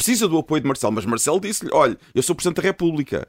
[0.00, 3.28] precisa do apoio de Marcelo, mas Marcelo disse-lhe: olha, eu sou Presidente da República.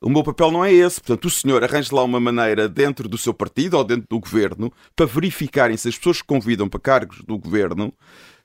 [0.00, 1.00] O meu papel não é esse.
[1.00, 4.72] Portanto, o senhor arranja lá uma maneira dentro do seu partido ou dentro do governo
[4.94, 7.92] para verificarem se as pessoas que convidam para cargos do governo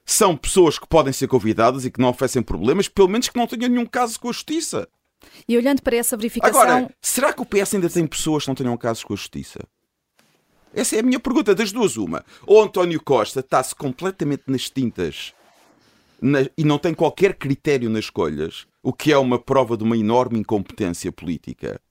[0.03, 3.45] são pessoas que podem ser convidadas e que não oferecem problemas, pelo menos que não
[3.45, 4.87] tenham nenhum caso com a justiça.
[5.47, 6.59] E olhando para essa verificação.
[6.59, 9.59] Agora, será que o PS ainda tem pessoas que não tenham casos com a justiça?
[10.73, 12.25] Essa é a minha pergunta, das duas, uma.
[12.47, 15.35] Ou António Costa está-se completamente nas tintas
[16.23, 19.97] na, e não tem qualquer critério nas escolhas, o que é uma prova de uma
[19.97, 21.81] enorme incompetência política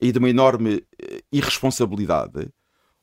[0.00, 2.48] e de uma enorme eh, irresponsabilidade.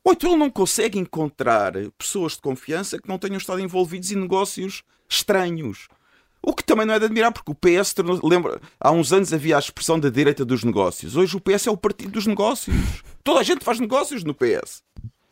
[0.03, 4.15] Ou então ele não consegue encontrar pessoas de confiança que não tenham estado envolvidos em
[4.15, 5.87] negócios estranhos.
[6.41, 9.55] O que também não é de admirar, porque o PS, lembra, há uns anos havia
[9.55, 11.15] a expressão da direita dos negócios.
[11.15, 12.75] Hoje o PS é o partido dos negócios.
[13.23, 14.83] Toda a gente faz negócios no PS.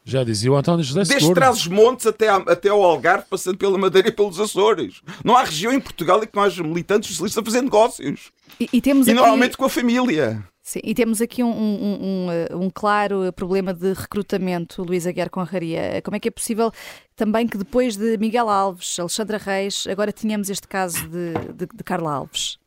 [0.08, 4.12] Já dizia o António José Desde Trás-os-Montes até, até ao Algarve, passando pela Madeira e
[4.12, 5.02] pelos Açores.
[5.24, 8.32] Não há região em Portugal em que não haja militantes socialistas a fazer negócios.
[8.60, 9.20] E, e temos e aqui...
[9.20, 10.48] normalmente com a família.
[10.62, 16.02] Sim, e temos aqui um, um, um, um, claro problema de recrutamento, Luís Aguiar Conraria.
[16.04, 16.72] Como é que é possível
[17.16, 21.84] também que depois de Miguel Alves, Alexandra Reis, agora tínhamos este caso de, de, de
[21.84, 22.58] Carla Alves?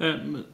[0.00, 0.44] Uh,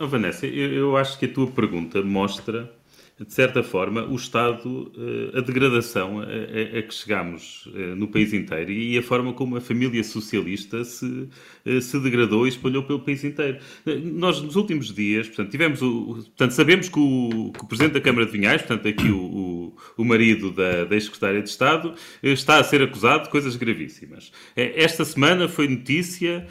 [0.00, 2.72] oh, Vanessa, eu, eu acho que a tua pergunta mostra
[3.20, 8.06] de certa forma, o estado, eh, a degradação a, a, a que chegamos eh, no
[8.06, 11.28] país inteiro e a forma como a família socialista se,
[11.66, 13.58] eh, se degradou e espalhou pelo país inteiro.
[14.04, 18.00] Nós, nos últimos dias, portanto, tivemos o, portanto, sabemos que o, que o Presidente da
[18.00, 22.58] Câmara de Vinhais, portanto, aqui o, o, o marido da, da ex-secretária de Estado, está
[22.58, 24.30] a ser acusado de coisas gravíssimas.
[24.54, 26.46] Esta semana foi notícia,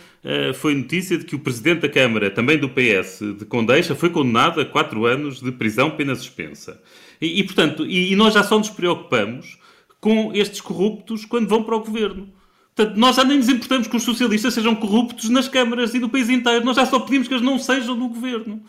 [0.56, 4.60] foi notícia de que o Presidente da Câmara, também do PS, de Condeixa, foi condenado
[4.60, 6.82] a quatro anos de prisão pena suspensa.
[7.21, 9.58] E, e portanto, e, e, nós já só nos preocupamos
[9.99, 12.30] com estes corruptos quando vão para o governo.
[12.75, 16.10] Portanto, nós já nem nos importamos que os socialistas sejam corruptos nas câmaras e no
[16.10, 16.63] país inteiro.
[16.63, 18.62] Nós já só pedimos que eles não sejam no governo.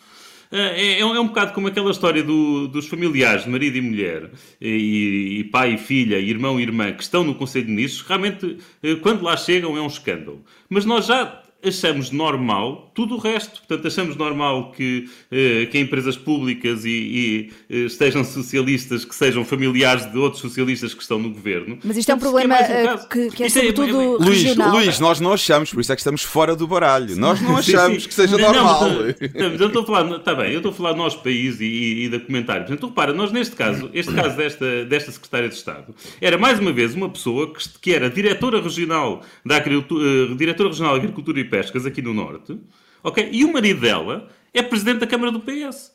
[0.51, 4.31] É, é, é, um bocado como aquela história do, dos familiares, marido e mulher,
[4.61, 8.07] e, e, pai e filha, irmão e irmã, que estão no Conselho de Ministros.
[8.07, 10.43] Realmente, eh, quando lá chegam, é um escândalo.
[10.69, 13.61] Mas nós já achamos normal tudo o resto.
[13.61, 19.45] Portanto, achamos normal que, eh, que empresas públicas e, e, eh, estejam socialistas que sejam
[19.45, 21.79] familiares de outros socialistas que estão no governo.
[21.85, 24.71] Mas isto é um problema é um que, que, é, é sobretudo é, é, regional.
[24.71, 27.17] Luís, Luís, nós não achamos, por isso é que estamos fora do baralho.
[27.17, 28.09] Nós não achamos sim, sim.
[28.09, 28.91] que seja não, normal.
[28.91, 31.61] Não, mas, eu estou a falar, está bem, eu estou a falar do nosso país
[31.61, 32.73] e, e da comentário.
[32.73, 36.73] Então, repara, nós neste caso, este caso desta, desta Secretária de Estado, era mais uma
[36.73, 41.48] vez uma pessoa que, que era diretora regional da agricultura, diretora regional de Agricultura e
[41.49, 42.59] Pescas aqui no Norte,
[43.03, 43.29] ok?
[43.31, 45.93] E o marido dela é presidente da Câmara do PS.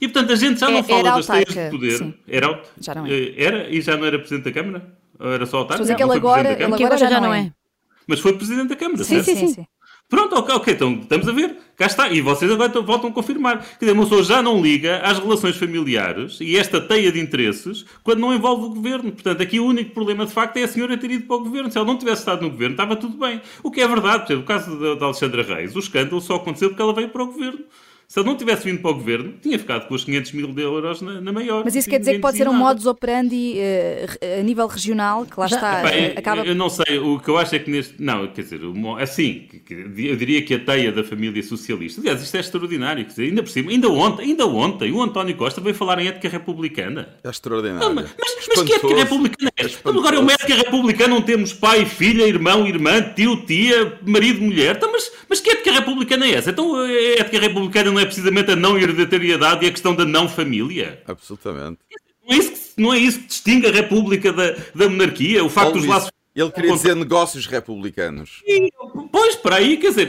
[0.00, 1.98] E portanto a gente já não é, fala das teias de poder.
[1.98, 2.14] Sim.
[2.26, 3.10] Era, já não é.
[3.10, 4.84] Eh, era e já não era presidente da Câmara?
[5.18, 5.82] Ou era só autarca?
[5.82, 7.40] Mas é que ele agora, ele agora já, já não é.
[7.40, 7.52] é.
[8.06, 9.38] Mas foi presidente da Câmara, sim, certo?
[9.38, 9.66] Sim, sim, sim.
[10.08, 12.08] Pronto, ok, ok, então estamos a ver, cá está.
[12.08, 13.58] E vocês agora voltam a confirmar.
[13.78, 18.20] Quer dizer, uma já não liga às relações familiares e esta teia de interesses quando
[18.20, 19.10] não envolve o governo.
[19.10, 21.70] Portanto, aqui o único problema de facto é a senhora ter ido para o governo.
[21.70, 23.40] Se ela não tivesse estado no governo, estava tudo bem.
[23.62, 26.68] O que é verdade, por exemplo, o caso da Alexandra Reis, o escândalo só aconteceu
[26.68, 27.64] porque ela veio para o governo.
[28.06, 31.00] Se ele não tivesse vindo para o governo, tinha ficado com os 500 mil euros
[31.00, 31.64] na, na maior.
[31.64, 35.38] Mas isso quer dizer que pode ser um modus operandi uh, a nível regional, que
[35.38, 35.82] lá está.
[35.82, 36.42] Bem, acaba...
[36.42, 38.00] Eu não sei, o que eu acho é que neste.
[38.00, 38.60] Não, quer dizer,
[39.00, 42.00] assim, eu diria que a teia da família socialista.
[42.00, 43.04] Aliás, isto é extraordinário.
[43.04, 46.08] Quer dizer, ainda por cima, ainda ontem, ainda ontem, o António Costa veio falar em
[46.08, 47.08] ética republicana.
[47.22, 47.88] É extraordinário.
[47.88, 48.14] Não, mas,
[48.48, 49.80] mas, que ética republicana é esta?
[49.80, 54.40] Então, agora, é uma ética republicana não temos pai, filha, irmão, irmã, tio, tia, marido,
[54.40, 54.76] mulher.
[54.76, 56.50] Então, mas, mas que ética republicana é essa?
[56.50, 60.28] Então, a ética republicana não é precisamente a não hereditariedade e a questão da não
[60.28, 61.02] família?
[61.08, 61.80] Absolutamente.
[62.24, 65.44] Não é isso que, não é isso que distingue a república da, da monarquia?
[65.44, 68.42] O facto dos laços ele queria dizer negócios republicanos.
[68.46, 68.70] E,
[69.10, 70.06] pois, para aí, quer dizer,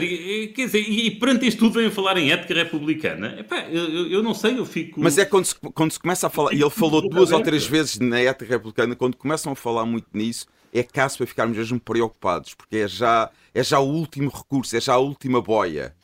[0.52, 3.34] quer dizer, e perante isto tudo vem a falar em ética republicana.
[3.40, 5.00] Epá, eu, eu não sei, eu fico.
[5.00, 7.66] Mas é quando se, quando se começa a falar, e ele falou duas ou três
[7.66, 10.46] vezes na ética republicana, quando começam a falar muito nisso,
[10.78, 14.80] é caso para ficarmos mesmo preocupados, porque é já, é já o último recurso, é
[14.80, 15.95] já a última boia.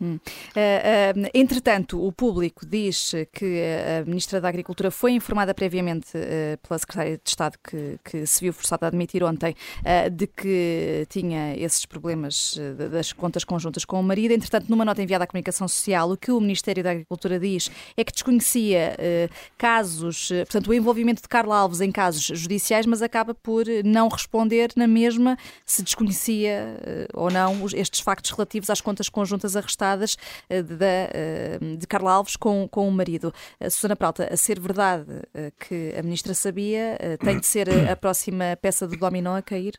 [0.00, 0.14] Hum.
[0.14, 3.62] Uh, uh, entretanto, o público diz que
[4.00, 8.40] a Ministra da Agricultura foi informada previamente uh, pela Secretária de Estado, que, que, se
[8.40, 9.54] viu forçada a admitir ontem,
[10.12, 12.58] de que tinha esses problemas
[12.90, 14.32] das contas conjuntas com o marido.
[14.32, 18.04] Entretanto, numa nota enviada à Comunicação Social, o que o Ministério da Agricultura diz é
[18.04, 18.96] que desconhecia
[19.56, 24.70] casos, portanto, o envolvimento de Carla Alves em casos judiciais, mas acaba por não responder
[24.76, 26.76] na mesma se desconhecia
[27.14, 29.87] ou não estes factos relativos às contas conjuntas arrestadas
[30.48, 33.32] eh, de, eh, de Carla Alves com, com o marido.
[33.70, 38.56] Susana Pralta, a ser verdade eh, que a ministra sabia, tem de ser a próxima
[38.60, 39.74] peça do dominó a cair?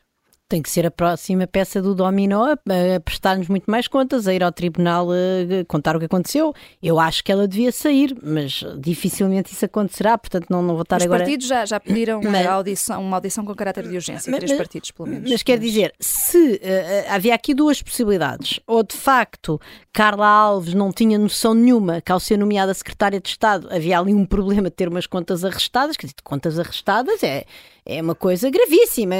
[0.50, 4.34] Tem que ser a próxima peça do dominó a, a prestar-nos muito mais contas, a
[4.34, 6.52] ir ao tribunal a, a contar o que aconteceu.
[6.82, 10.96] Eu acho que ela devia sair, mas dificilmente isso acontecerá, portanto não, não vou estar
[10.96, 11.22] Os agora...
[11.22, 14.40] Os partidos já, já pediram mas, uma, audição, uma audição com caráter de urgência, mas,
[14.40, 15.30] três partidos pelo menos.
[15.30, 16.60] Mas quer dizer, se uh,
[17.10, 19.60] havia aqui duas possibilidades, ou de facto
[19.92, 24.12] Carla Alves não tinha noção nenhuma que ao ser nomeada secretária de Estado havia ali
[24.12, 27.44] um problema de ter umas contas arrestadas, quer dizer, contas arrestadas é
[27.84, 29.14] é uma coisa gravíssima.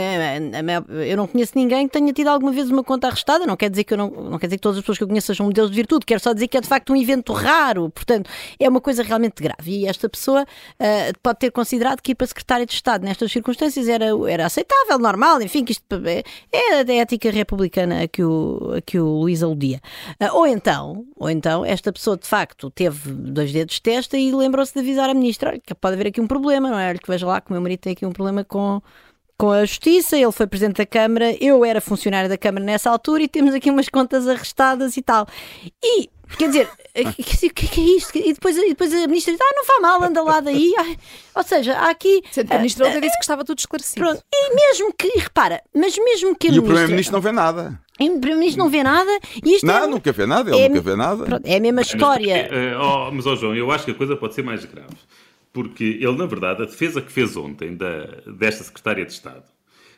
[1.06, 3.46] Eu não conheço ninguém que tenha tido alguma vez uma conta arrestada.
[3.46, 5.08] Não quer dizer que, eu não, não quer dizer que todas as pessoas que eu
[5.08, 6.06] conheço sejam modelos de virtude.
[6.06, 7.90] Quero só dizer que é de facto um evento raro.
[7.90, 9.70] Portanto, é uma coisa realmente grave.
[9.70, 13.88] E esta pessoa uh, pode ter considerado que ir para secretária de Estado nestas circunstâncias
[13.88, 15.40] era, era aceitável, normal.
[15.42, 19.42] Enfim, que isto é, é da ética republicana a que o, a que o Luís
[19.42, 19.80] aludia.
[20.20, 24.32] Uh, ou então, ou então, esta pessoa de facto teve dois dedos de testa e
[24.32, 26.88] lembrou-se de avisar a ministra: que pode haver aqui um problema, não é?
[26.88, 28.82] Olha, que veja lá que o meu marido tem aqui um problema com,
[29.38, 33.22] com a Justiça, ele foi Presidente da Câmara, eu era funcionário da Câmara nessa altura
[33.22, 35.26] e temos aqui umas contas arrestadas e tal.
[35.82, 38.18] E, quer dizer, o que, que, é isto?
[38.18, 40.74] E depois, e depois a Ministra diz, ah, não faz mal, anda lá daí.
[41.34, 42.22] ou seja, há aqui...
[42.30, 44.04] Sendo a Ministra uh, disse que estava tudo esclarecido.
[44.04, 47.22] Pronto, e mesmo que, e repara, mas mesmo que a E ministra, o Primeiro-Ministro não
[47.22, 47.80] vê nada.
[47.98, 49.20] O Primeiro-Ministro não vê nada.
[49.42, 51.24] E isto não, é, nunca vê nada, ele é, nunca vê nada.
[51.24, 52.48] Pronto, é a mesma história.
[52.50, 54.96] Mas, uh, oh, mas, oh, João, eu acho que a coisa pode ser mais grave.
[55.52, 58.04] Porque ele, na verdade, a defesa que fez ontem da,
[58.36, 59.44] desta Secretária de Estado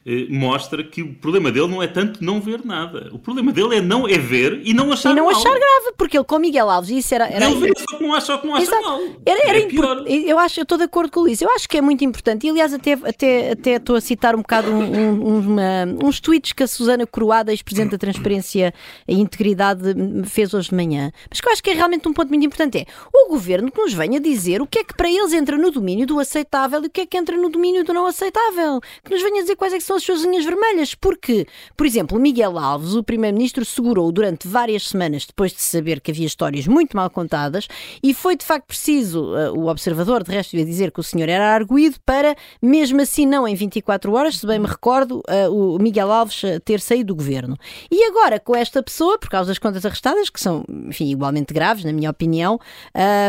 [0.05, 3.09] eh, mostra que o problema dele não é tanto não ver nada.
[3.13, 5.33] O problema dele é não é ver e não achar E não mal.
[5.33, 7.27] achar grave, porque ele com Miguel Alves, isso era.
[7.29, 8.83] era ele vê, só que não acha, só que não acha Exato.
[8.83, 9.01] mal.
[9.25, 10.05] Era, era é pior.
[10.07, 11.41] Eu acho, eu estou de acordo com o Luís.
[11.41, 12.47] Eu acho que é muito importante.
[12.47, 16.53] E aliás, até, até, até estou a citar um bocado um, um, uma, uns tweets
[16.53, 18.75] que a Susana Croada, ex-presidente da Transparência
[19.07, 19.83] e Integridade,
[20.25, 21.13] fez hoje de manhã.
[21.31, 22.79] Mas que eu acho que é realmente um ponto muito importante.
[22.79, 25.71] É o governo que nos venha dizer o que é que para eles entra no
[25.71, 28.81] domínio do aceitável e o que é que entra no domínio do não aceitável.
[29.05, 32.19] Que nos venha dizer quais é que são as suas linhas vermelhas porque, por exemplo,
[32.19, 36.97] Miguel Alves, o primeiro-ministro, segurou durante várias semanas depois de saber que havia histórias muito
[36.97, 37.69] mal contadas
[38.03, 41.29] e foi de facto preciso, uh, o observador, de resto, ia dizer que o senhor
[41.29, 45.79] era arguído para, mesmo assim, não em 24 horas, se bem me recordo, uh, o
[45.79, 47.57] Miguel Alves uh, ter saído do governo.
[47.91, 51.85] E agora, com esta pessoa, por causa das contas arrestadas, que são, enfim, igualmente graves,
[51.85, 52.59] na minha opinião,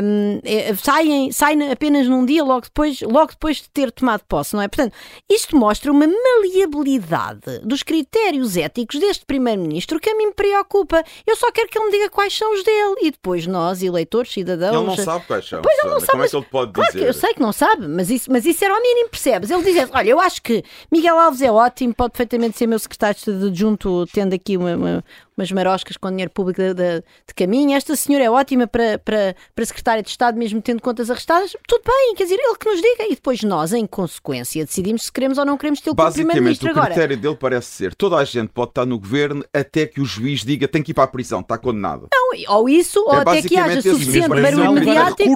[0.03, 0.39] um,
[0.77, 4.67] saem, saem apenas num dia, logo depois, logo depois de ter tomado posse, não é?
[4.67, 4.93] Portanto,
[5.29, 6.07] isto mostra uma
[6.53, 11.03] maleabilidade dos critérios éticos deste Primeiro-Ministro que a mim me preocupa.
[11.25, 12.95] Eu só quero que ele me diga quais são os dele.
[13.01, 14.75] E depois nós, eleitores, cidadãos.
[14.75, 15.61] Ele não sabe quais são.
[15.61, 16.11] Pois ele não sabe.
[16.11, 17.07] Como é que ele pode claro dizer?
[17.07, 19.49] Eu sei que não sabe, mas isso, mas isso era ao mínimo, percebes?
[19.49, 23.17] Ele dizia olha, eu acho que Miguel Alves é ótimo, pode perfeitamente ser meu secretário
[23.19, 25.03] de adjunto, tendo aqui uma, uma
[25.37, 27.75] umas maroscas com dinheiro público de, de, de, caminho.
[27.75, 31.55] Esta senhora é ótima para, para, para secretária de Estado, mesmo tendo contas arrestadas.
[31.67, 33.05] Tudo bem, quer dizer, ele que nos diga.
[33.05, 36.85] E depois nós, em consequência, decidimos se queremos ou não queremos ter o primeiro-ministro agora.
[36.85, 40.05] o critério dele parece ser toda a gente pode estar no governo até que o
[40.05, 42.07] juiz diga tem que ir para a prisão, está condenado.
[42.13, 45.29] Não, ou isso, ou é até que haja suficiente barulho mediático.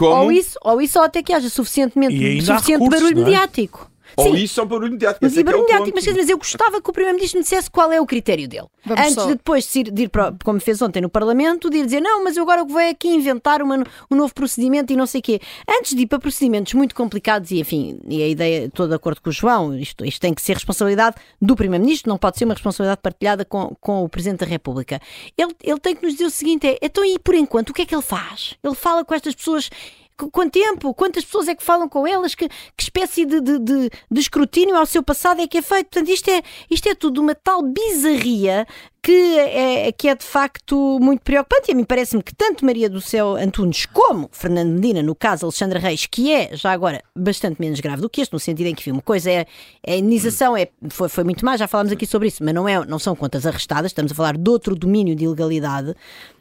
[0.00, 3.24] Ou isso, ou isso, ou até que haja suficientemente, suficiente recurso, barulho é?
[3.24, 3.93] mediático.
[4.16, 4.42] Ou Sim.
[4.42, 5.24] isso ou barulho mediático.
[5.24, 7.92] Mas, é barulho é mediático, mas, mas eu gostava que o Primeiro-Ministro me dissesse qual
[7.92, 8.66] é o critério dele.
[8.84, 9.26] Vamos Antes só.
[9.26, 12.00] de depois de ir, de ir para, como fez ontem no Parlamento, de ir dizer
[12.00, 15.22] não, mas eu agora vou aqui inventar uma, um novo procedimento e não sei o
[15.22, 15.40] quê.
[15.68, 19.20] Antes de ir para procedimentos muito complicados e, enfim, e a ideia, estou de acordo
[19.20, 22.54] com o João, isto, isto tem que ser responsabilidade do Primeiro-Ministro, não pode ser uma
[22.54, 25.00] responsabilidade partilhada com, com o Presidente da República.
[25.36, 27.82] Ele, ele tem que nos dizer o seguinte: é, então e por enquanto, o que
[27.82, 28.54] é que ele faz?
[28.62, 29.70] Ele fala com estas pessoas
[30.16, 30.94] Quanto tempo?
[30.94, 32.34] Quantas pessoas é que falam com elas?
[32.34, 35.88] Que, que espécie de, de, de, de, escrutínio ao seu passado é que é feito?
[35.90, 38.64] Portanto, isto é, isto é tudo uma tal bizarria
[39.04, 41.68] que é, que é de facto muito preocupante.
[41.68, 45.44] E a mim parece-me que tanto Maria do Céu Antunes como Fernando Medina, no caso
[45.44, 48.74] Alexandra Reis, que é já agora bastante menos grave do que este, no sentido em
[48.74, 49.46] que uma coisa é,
[49.86, 52.82] a indenização, é, foi, foi muito mais, já falámos aqui sobre isso, mas não, é,
[52.86, 55.94] não são contas arrestadas, estamos a falar de outro domínio de ilegalidade.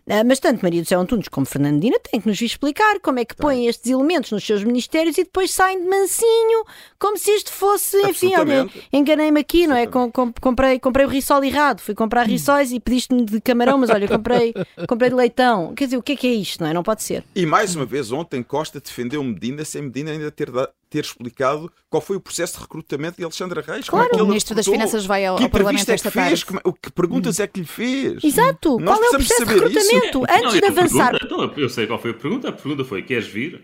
[0.05, 2.99] Uh, mas tanto Maria do Céu Antunes como Fernando Medina têm que nos vir explicar
[2.99, 6.65] como é que põem estes elementos nos seus ministérios e depois saem de mansinho,
[6.99, 9.87] como se isto fosse, enfim, olha, enganei-me aqui, não é?
[9.87, 13.89] Com, com, comprei, comprei o risol errado, fui comprar risóis e pediste-me de camarão, mas
[13.89, 14.53] olha, comprei,
[14.87, 15.73] comprei de leitão.
[15.75, 16.73] Quer dizer, o que é que é isto, não é?
[16.73, 17.23] Não pode ser.
[17.35, 20.49] E mais uma vez, ontem Costa defendeu Medina sem Medina ainda ter
[20.89, 23.89] ter explicado qual foi o processo de recrutamento de Alexandra Reis.
[23.89, 26.13] Claro, como é o Ministro das Finanças vai ao, que ao Parlamento é esta que
[26.13, 26.45] fez, tarde.
[26.45, 28.23] Como, que perguntas é que lhe fez?
[28.23, 30.07] Exato, Nós qual é o processo de recrutamento?
[30.07, 30.25] Isso.
[30.29, 31.11] Antes não, de avançar.
[31.17, 32.49] Pergunta, então, eu sei qual foi a pergunta.
[32.49, 33.63] A pergunta foi: queres vir?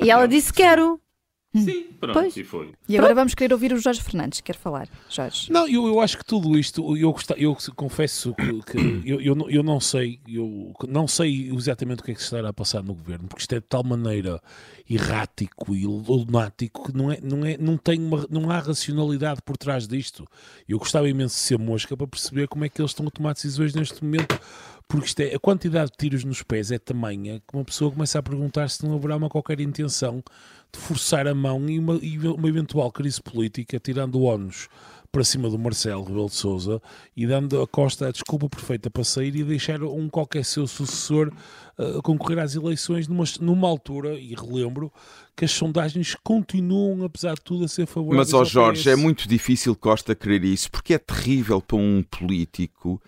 [0.00, 1.00] E ela disse: quero.
[1.54, 2.34] Sim, pronto, Pois.
[2.36, 2.72] e foi.
[2.88, 4.40] E agora vamos querer ouvir o Jorge Fernandes.
[4.40, 5.52] Quer falar, Jorge?
[5.52, 9.34] Não, eu, eu acho que tudo isto, eu, gosta- eu confesso que, que eu, eu,
[9.34, 12.52] não- eu não sei, eu não sei exatamente o que é que se estará a
[12.54, 14.40] passar no governo, porque isto é de tal maneira
[14.88, 19.56] errático e lunático que não, é, não, é, não, tem uma, não há racionalidade por
[19.56, 20.26] trás disto.
[20.68, 23.32] Eu gostava imenso de ser mosca para perceber como é que eles estão a tomar
[23.34, 24.38] decisões neste momento,
[24.92, 28.18] porque isto é, a quantidade de tiros nos pés é tamanha que uma pessoa começa
[28.18, 30.22] a perguntar se não haverá uma qualquer intenção
[30.70, 34.68] de forçar a mão e uma, e uma eventual crise política, tirando o ónus
[35.10, 36.80] para cima do Marcelo Rebelo de Sousa
[37.16, 41.32] e dando a Costa a desculpa perfeita para sair e deixar um qualquer seu sucessor
[41.78, 44.92] uh, concorrer às eleições numa, numa altura, e relembro,
[45.34, 49.26] que as sondagens continuam, apesar de tudo, a ser favoráveis Mas, ó Jorge, é muito
[49.26, 53.00] difícil Costa querer isso, porque é terrível para um político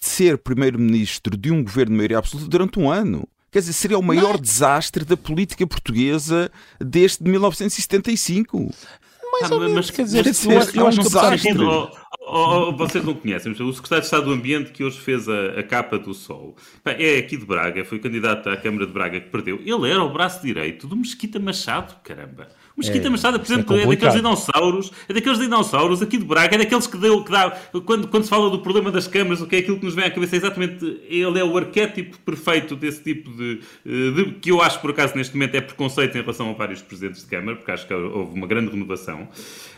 [0.00, 3.26] ser primeiro-ministro de um governo de maioria absoluta durante um ano.
[3.50, 8.58] Quer dizer, seria o maior desastre da política portuguesa desde 1975.
[9.32, 11.58] Mais Ah, ou mas- quer dizer, mas eu, eu é um acho que de desastre.
[11.64, 11.88] Oh,
[12.20, 15.28] oh, oh, vocês não conhecem, mas o secretário de Estado do Ambiente que hoje fez
[15.28, 19.20] a, a capa do Sol é aqui de Braga, foi candidato à Câmara de Braga
[19.20, 19.60] que perdeu.
[19.64, 22.48] Ele era o braço direito do Mesquita Machado, caramba.
[22.76, 24.14] Mesquita É, Machado, por é exemplo, é, complicado.
[24.14, 27.50] daqueles dinossauros, é daqueles dinossauros aqui de Braga, é daqueles que deu, que dá,
[27.86, 30.04] quando, quando se fala do problema das câmaras, o que é aquilo que nos vem
[30.04, 34.60] à cabeça é exatamente, ele é o arquétipo perfeito desse tipo de, de- que eu
[34.60, 37.70] acho por acaso neste momento é preconceito em relação a vários presidentes de Câmara, porque
[37.70, 39.28] acho que houve uma grande renovação.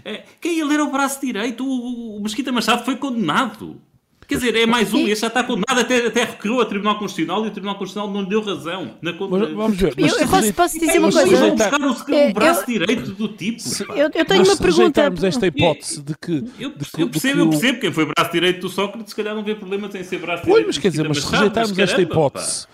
[0.05, 3.81] É, que ele era o braço direito, o, o Mesquita Machado foi condenado.
[4.27, 7.45] Quer dizer, é mais um, este já está condenado, até, até recorreu ao Tribunal Constitucional
[7.45, 8.97] e o Tribunal Constitucional não lhe deu razão.
[9.01, 9.95] Na mas, vamos ver.
[9.99, 11.37] Mas eu, eu posso, posso dizer uma coisa?
[11.37, 11.51] Vão
[11.93, 13.61] buscar o, é, braço eu, direito do tipo.
[13.61, 15.13] Se, eu, eu, tenho mas uma pergunta.
[15.27, 16.45] esta hipótese de que.
[16.59, 19.45] Eu, percebo, eu percebo, eu percebo quem foi braço direito do Sócrates, se calhar não
[19.45, 20.65] vê problemas em ser braço pois, direito.
[20.65, 22.67] Pois, mas quer dizer, mas se rejeitarmos esta hipótese,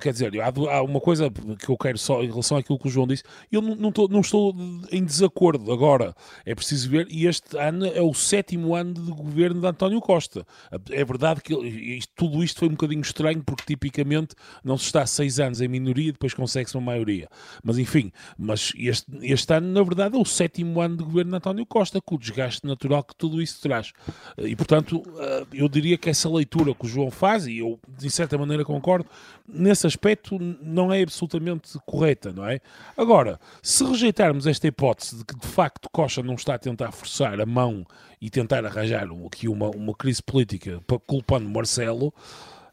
[0.00, 3.06] quer dizer, há, uma coisa que eu quero só em relação àquilo que o João
[3.06, 4.54] disse, eu não, não, tô, não estou
[4.90, 5.72] em desacordo.
[5.72, 6.14] Agora,
[6.44, 10.46] é preciso ver, e este ano é o sétimo ano de governo de António Costa.
[10.90, 15.06] É verdade que isto, tudo isto foi um bocadinho estranho, porque tipicamente não se está
[15.06, 17.28] seis anos em minoria, depois consegue-se uma maioria.
[17.62, 21.36] Mas enfim, mas este, este ano, na verdade, é o sétimo ano de governo de
[21.36, 23.92] António Costa, com o desgaste natural que tudo isso traz.
[24.38, 28.10] E, portanto, eh, eu diria que essa leitura que o João faz, e eu, de
[28.10, 29.08] certa maneira, concordo,
[29.48, 32.60] nesse aspecto não é absolutamente correta, não é?
[32.96, 37.40] Agora, se rejeitarmos esta hipótese de que, de facto, Costa não está a tentar forçar
[37.40, 37.86] a mão
[38.20, 42.12] e tentar arranjar aqui uma, uma crise política culpando Marcelo,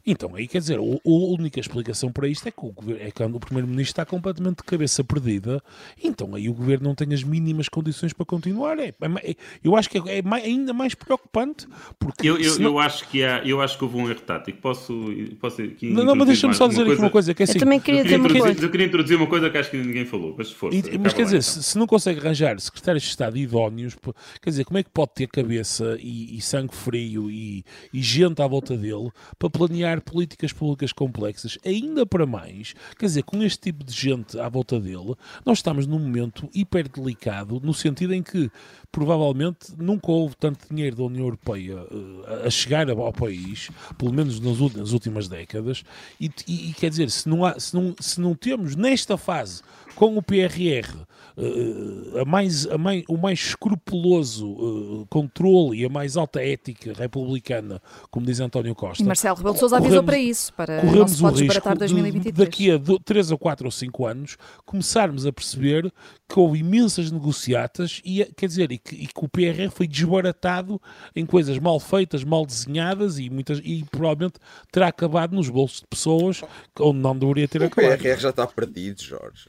[0.06, 3.22] então, aí quer dizer, a, única explicação para isto é que o, governo, é que
[3.22, 5.62] o Primeiro-Ministro está completamente de cabeça perdida,
[6.02, 8.78] então aí o Governo não tem as mínimas condições para continuar.
[8.78, 11.66] É, é, é eu acho que é, é ainda mais preocupante.
[11.98, 14.58] Porque eu, eu, eu, acho que há, eu acho que houve um erro tático.
[14.58, 14.92] Posso,
[15.40, 17.32] posso aqui Não, não mas deixa-me só dizer aqui uma coisa.
[17.32, 18.64] Que é assim, eu também queria dizer uma coisa.
[18.64, 20.76] Eu queria introduzir uma coisa que acho que ninguém falou, mas força.
[20.76, 21.62] E, mas quer lá, dizer, então.
[21.62, 23.96] se, se, não consegue arranjar secretários de Estado idóneos,
[24.42, 28.42] quer dizer, como é que pode ter cabeça e, e sangue frio e, e gente
[28.42, 33.58] à volta dele para planear políticas públicas complexas, ainda para mais, quer dizer, com este
[33.58, 35.14] tipo de gente à volta dele,
[35.44, 38.50] nós estamos num momento hiper delicado, no sentido em que
[38.90, 43.68] provavelmente nunca houve tanto dinheiro da União Europeia uh, a chegar ao país,
[43.98, 45.84] pelo menos nas, nas últimas décadas,
[46.20, 49.62] e, e, e, quer dizer, se não, há, se, não, se não temos nesta fase
[49.94, 51.04] com o PRR
[51.36, 56.92] uh, a mais, a mais, o mais escrupuloso uh, controle e a mais alta ética
[56.92, 57.80] republicana,
[58.10, 59.02] como diz António Costa.
[59.02, 62.34] E Marcelo Rebelo de Sousa avisou para isso, para corremos não se o risco 2023.
[62.34, 65.92] De, daqui a 3 ou 4 ou 5 anos começarmos a perceber
[66.28, 70.80] que houve imensas negociatas e, quer dizer, e que, e que o PRR foi desbaratado
[71.14, 74.38] em coisas mal feitas, mal desenhadas e, muitas, e provavelmente
[74.72, 76.42] terá acabado nos bolsos de pessoas
[76.80, 77.94] onde não deveria ter o acabado.
[77.94, 79.48] O PRR já está perdido, Jorge.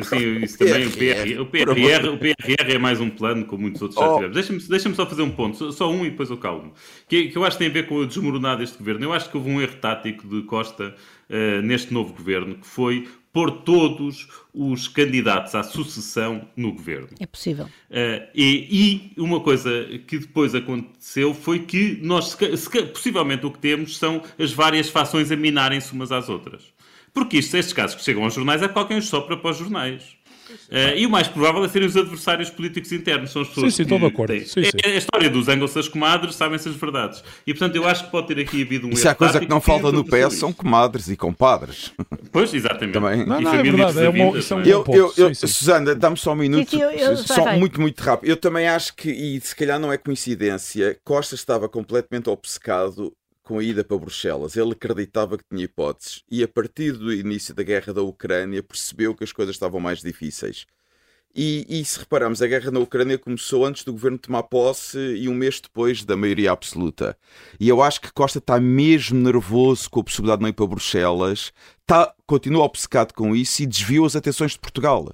[0.00, 3.80] Assim, isso também, o, PRR, o, PRR, o PRR é mais um plano, como muitos
[3.82, 4.14] outros já oh.
[4.14, 4.34] tivemos.
[4.34, 6.72] Deixa-me deixa só fazer um ponto, só um e depois eu calmo.
[7.08, 9.04] Que, que eu acho que tem a ver com o desmoronar deste governo.
[9.04, 10.94] Eu acho que houve um erro tático de Costa
[11.28, 17.08] uh, neste novo governo, que foi pôr todos os candidatos à sucessão no governo.
[17.20, 17.66] É possível.
[17.66, 19.70] Uh, e, e, uma coisa
[20.06, 24.88] que depois aconteceu foi que nós, se, se, possivelmente, o que temos são as várias
[24.88, 26.64] fações a minarem-se umas às outras.
[27.12, 30.20] Porque isto, estes casos que chegam aos jornais é qualquer um sopra para os jornais.
[30.68, 33.84] Uh, e o mais provável é serem os adversários políticos internos, são as pessoas sim,
[33.84, 34.40] sim, que de acordo.
[34.40, 34.70] Sim, sim.
[34.82, 37.22] É, a história dos ângulos das comadres, sabem-se as verdades.
[37.46, 39.48] E portanto eu acho que pode ter aqui havido um Isso é a coisa que
[39.48, 41.92] não falta no PS são comadres e compadres.
[42.32, 42.92] Pois, exatamente.
[42.92, 43.26] Também.
[43.26, 46.32] Não, não, é verdade, é uma, isso é um eu, eu, eu, Susana, dá-me só
[46.32, 48.28] um minuto, sim, eu, só vai, muito, muito rápido.
[48.28, 53.12] Eu também acho que, e se calhar não é coincidência, Costa estava completamente obcecado
[53.50, 54.56] com a ida para Bruxelas.
[54.56, 59.12] Ele acreditava que tinha hipóteses e, a partir do início da guerra da Ucrânia, percebeu
[59.12, 60.66] que as coisas estavam mais difíceis.
[61.34, 65.28] E, e, se repararmos, a guerra na Ucrânia começou antes do governo tomar posse e
[65.28, 67.18] um mês depois da maioria absoluta.
[67.58, 70.66] E eu acho que Costa está mesmo nervoso com a possibilidade de não ir para
[70.68, 75.12] Bruxelas, está, continua obcecado com isso e desviou as atenções de Portugal.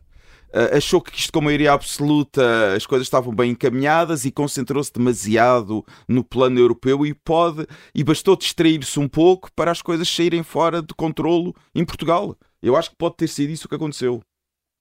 [0.57, 5.85] Uh, achou que isto com maioria absoluta as coisas estavam bem encaminhadas e concentrou-se demasiado
[6.09, 10.81] no plano europeu e pode e bastou distrair-se um pouco para as coisas saírem fora
[10.81, 12.35] de controlo em Portugal.
[12.63, 14.23] Eu acho que pode ter sido isso que aconteceu.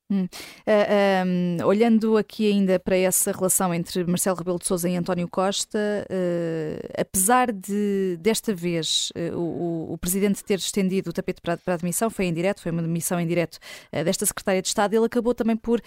[0.08, 0.26] Hum.
[0.26, 0.30] Uh,
[0.68, 5.28] ah, um, olhando aqui ainda para essa relação entre Marcelo Rebelo de Sousa e António
[5.28, 11.58] Costa, uh, apesar de desta vez uh, o, o, Presidente ter estendido o tapete para,
[11.58, 13.58] para, a demissão, foi em direto, foi uma demissão em direto
[13.92, 15.82] desta Secretária de Estado, ele acabou também por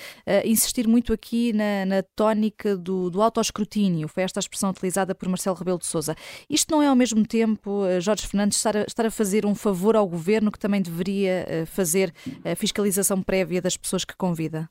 [0.45, 5.29] insistir muito aqui na, na tónica do, do autoescrutínio, foi esta a expressão utilizada por
[5.29, 6.17] Marcelo Rebelo de Sousa.
[6.51, 9.95] Isto não é ao mesmo tempo, Jorge Fernandes, estar a, estar a fazer um favor
[9.95, 12.13] ao Governo que também deveria fazer
[12.45, 14.69] a fiscalização prévia das pessoas que convida?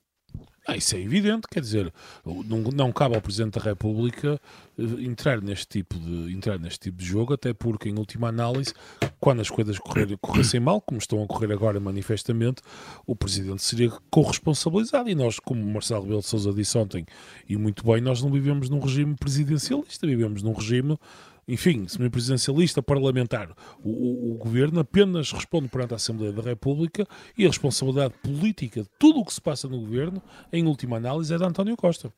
[0.67, 1.93] Ah, isso é evidente, quer dizer,
[2.25, 4.37] não, não cabe ao Presidente da República
[4.77, 8.73] eh, entrar neste, tipo de, entrar neste tipo de jogo, até porque, em última análise,
[9.17, 12.61] quando as coisas correr, corressem mal, como estão a correr agora manifestamente,
[13.05, 15.09] o Presidente seria corresponsabilizado.
[15.09, 17.05] E nós, como Marcelo Rebelo de Sousa disse ontem,
[17.47, 20.99] e muito bem, nós não vivemos num regime presidencialista, vivemos num regime
[21.47, 23.55] enfim, semipresidencialista parlamentar.
[23.83, 28.81] O, o, o, governo apenas responde perante a Assembleia da República e a responsabilidade política
[28.81, 30.21] de tudo o que se passa no governo,
[30.51, 32.11] em última análise, é de António Costa.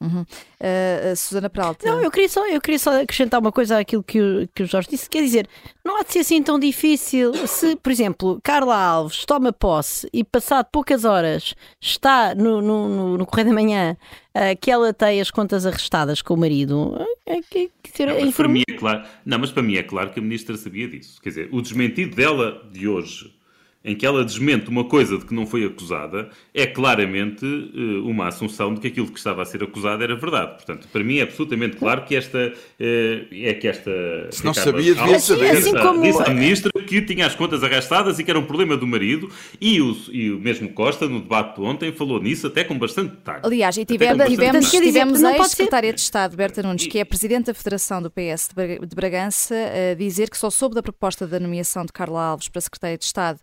[0.00, 0.22] Uhum.
[0.22, 1.86] Uh, Susana Peralta.
[1.86, 4.66] Não, eu queria, só, eu queria só acrescentar uma coisa àquilo que o, que o
[4.66, 5.08] Jorge disse.
[5.08, 5.48] Quer dizer,
[5.84, 7.32] não há de ser assim tão difícil.
[7.46, 13.18] Se, por exemplo, Carla Alves toma posse e, passado poucas horas, está no, no, no,
[13.18, 13.96] no Correio da Manhã
[14.34, 16.94] uh, que ela tem as contas arrestadas com o marido.
[17.24, 20.10] É, que, que não, mas para mim é claro, não, mas para mim é claro
[20.10, 21.20] que a ministra sabia disso.
[21.22, 23.35] Quer dizer, o desmentido dela de hoje
[23.86, 28.26] em que ela desmente uma coisa de que não foi acusada, é claramente uh, uma
[28.26, 30.56] assunção de que aquilo que estava a ser acusado era verdade.
[30.56, 33.92] Portanto, para mim é absolutamente claro que esta uh, é que esta
[34.32, 36.02] se não sabia devia saber assim, assim como...
[36.02, 39.30] disse à ministra que tinha as contas arrastadas e que era um problema do marido
[39.60, 43.10] e o, e o mesmo Costa no debate de ontem falou nisso até com bastante
[43.10, 43.42] detalhe.
[43.44, 47.54] Aliás, e tivemos, tivemos, tivemos a ex-secretária de Estado Berta Nunes, que é presidente da
[47.54, 49.54] Federação do PS de Bragança,
[49.92, 53.04] a dizer que só soube da proposta da nomeação de Carla Alves para secretária de
[53.04, 53.38] Estado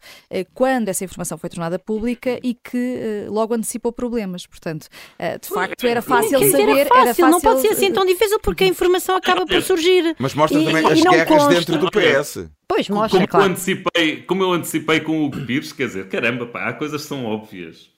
[0.54, 4.48] quando essa informação foi tornada pública e que eh, logo antecipou problemas.
[4.48, 4.88] Portanto,
[5.20, 6.70] eh, de facto, era fácil Quer saber.
[6.70, 9.62] Era fácil, era fácil, não pode ser assim tão difícil porque a informação acaba por
[9.62, 10.16] surgir.
[10.18, 11.54] Mas mostra e, também e as guerras consta.
[11.54, 12.50] dentro do PS.
[12.68, 13.46] Pois, mostra, como, claro.
[13.46, 17.08] eu antecipei, como eu antecipei com o Pires, quer dizer, caramba, pá, há coisas que
[17.08, 17.92] são óbvias.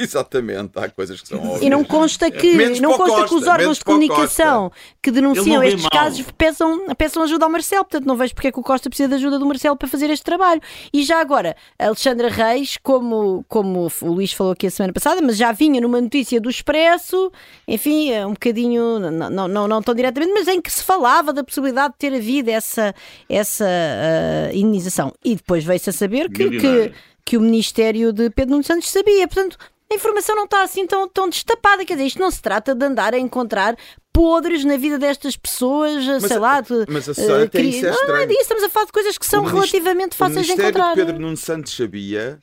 [0.10, 1.62] Exatamente, há coisas que são óbvias.
[1.62, 4.72] E não consta que, não consta Costa, que os órgãos de comunicação
[5.02, 5.90] que denunciam estes mal.
[5.90, 7.84] casos peçam, peçam ajuda ao Marcelo.
[7.84, 10.08] Portanto, não vejo porque é que o Costa precisa da ajuda do Marcelo para fazer
[10.10, 10.60] este trabalho.
[10.92, 15.36] E já agora, Alexandra Reis, como, como o Luís falou aqui a semana passada, mas
[15.36, 17.30] já vinha numa notícia do Expresso,
[17.68, 21.32] enfim, é um bocadinho, não, não, não, não tão diretamente, mas em que se falava
[21.32, 22.94] da possibilidade de ter havido essa,
[23.28, 25.12] essa uh, indenização.
[25.22, 26.92] E depois veio-se a saber que, que,
[27.24, 29.28] que o Ministério de Pedro Nuno Santos sabia.
[29.28, 29.58] Portanto,
[29.90, 31.84] a informação não está assim tão, tão destapada.
[31.84, 33.76] Quer dizer, isto não se trata de andar a encontrar
[34.12, 36.60] podres na vida destas pessoas, mas, sei lá.
[36.60, 39.18] De, mas a senhora uh, isso é Não, é disso, estamos a falar de coisas
[39.18, 40.92] que são relativamente fáceis de encontrar.
[40.92, 42.38] O Pedro Nuno Santos sabia.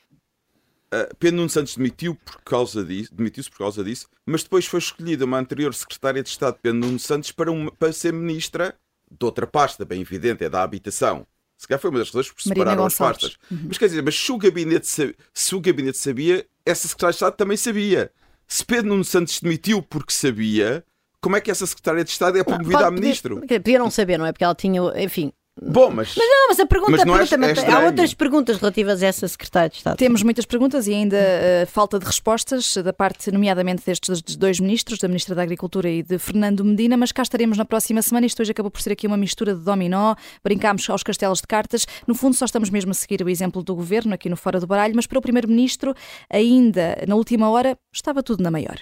[0.94, 4.80] Uh, Pedro Nuno Santos demitiu por causa disso, demitiu-se por causa disso, mas depois foi
[4.80, 8.74] escolhida uma anterior secretária de Estado, Pedro Nuno Santos, para, uma, para ser ministra
[9.10, 11.26] de outra pasta, bem evidente, é da habitação.
[11.58, 13.38] Se calhar foi uma das razões por separar as pastas.
[13.50, 13.66] Uhum.
[13.68, 17.16] Mas quer dizer, mas se o, gabinete sabia, se o gabinete sabia, essa secretária de
[17.16, 18.12] Estado também sabia.
[18.48, 20.86] Se Pedro Nuno Santos demitiu porque sabia,
[21.20, 23.42] como é que essa secretária de Estado é promovida a ministro?
[23.42, 24.32] Podia não saber, não é?
[24.32, 26.14] Porque ela tinha, enfim, Bom, mas.
[26.16, 29.08] Mas não, mas a pergunta, mas a pergunta é, é há outras perguntas relativas a
[29.08, 29.98] essa secretária de Estado.
[29.98, 35.00] Temos muitas perguntas e ainda uh, falta de respostas da parte, nomeadamente, destes dois ministros,
[35.00, 38.26] da Ministra da Agricultura e de Fernando Medina, mas cá estaremos na próxima semana.
[38.26, 41.88] Isto hoje acabou por ser aqui uma mistura de dominó, brincámos aos castelos de cartas.
[42.06, 44.68] No fundo, só estamos mesmo a seguir o exemplo do governo aqui no Fora do
[44.68, 45.96] Baralho, mas para o Primeiro-Ministro,
[46.30, 48.78] ainda na última hora, estava tudo na maior.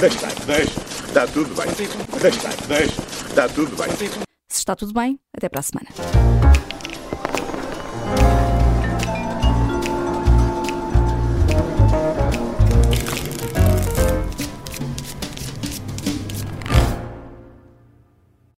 [0.00, 1.72] Deixa, deixa, está tudo bem.
[2.20, 4.26] Deixa, deixa, está tudo bem.
[4.56, 5.90] Se está tudo bem, até para a semana.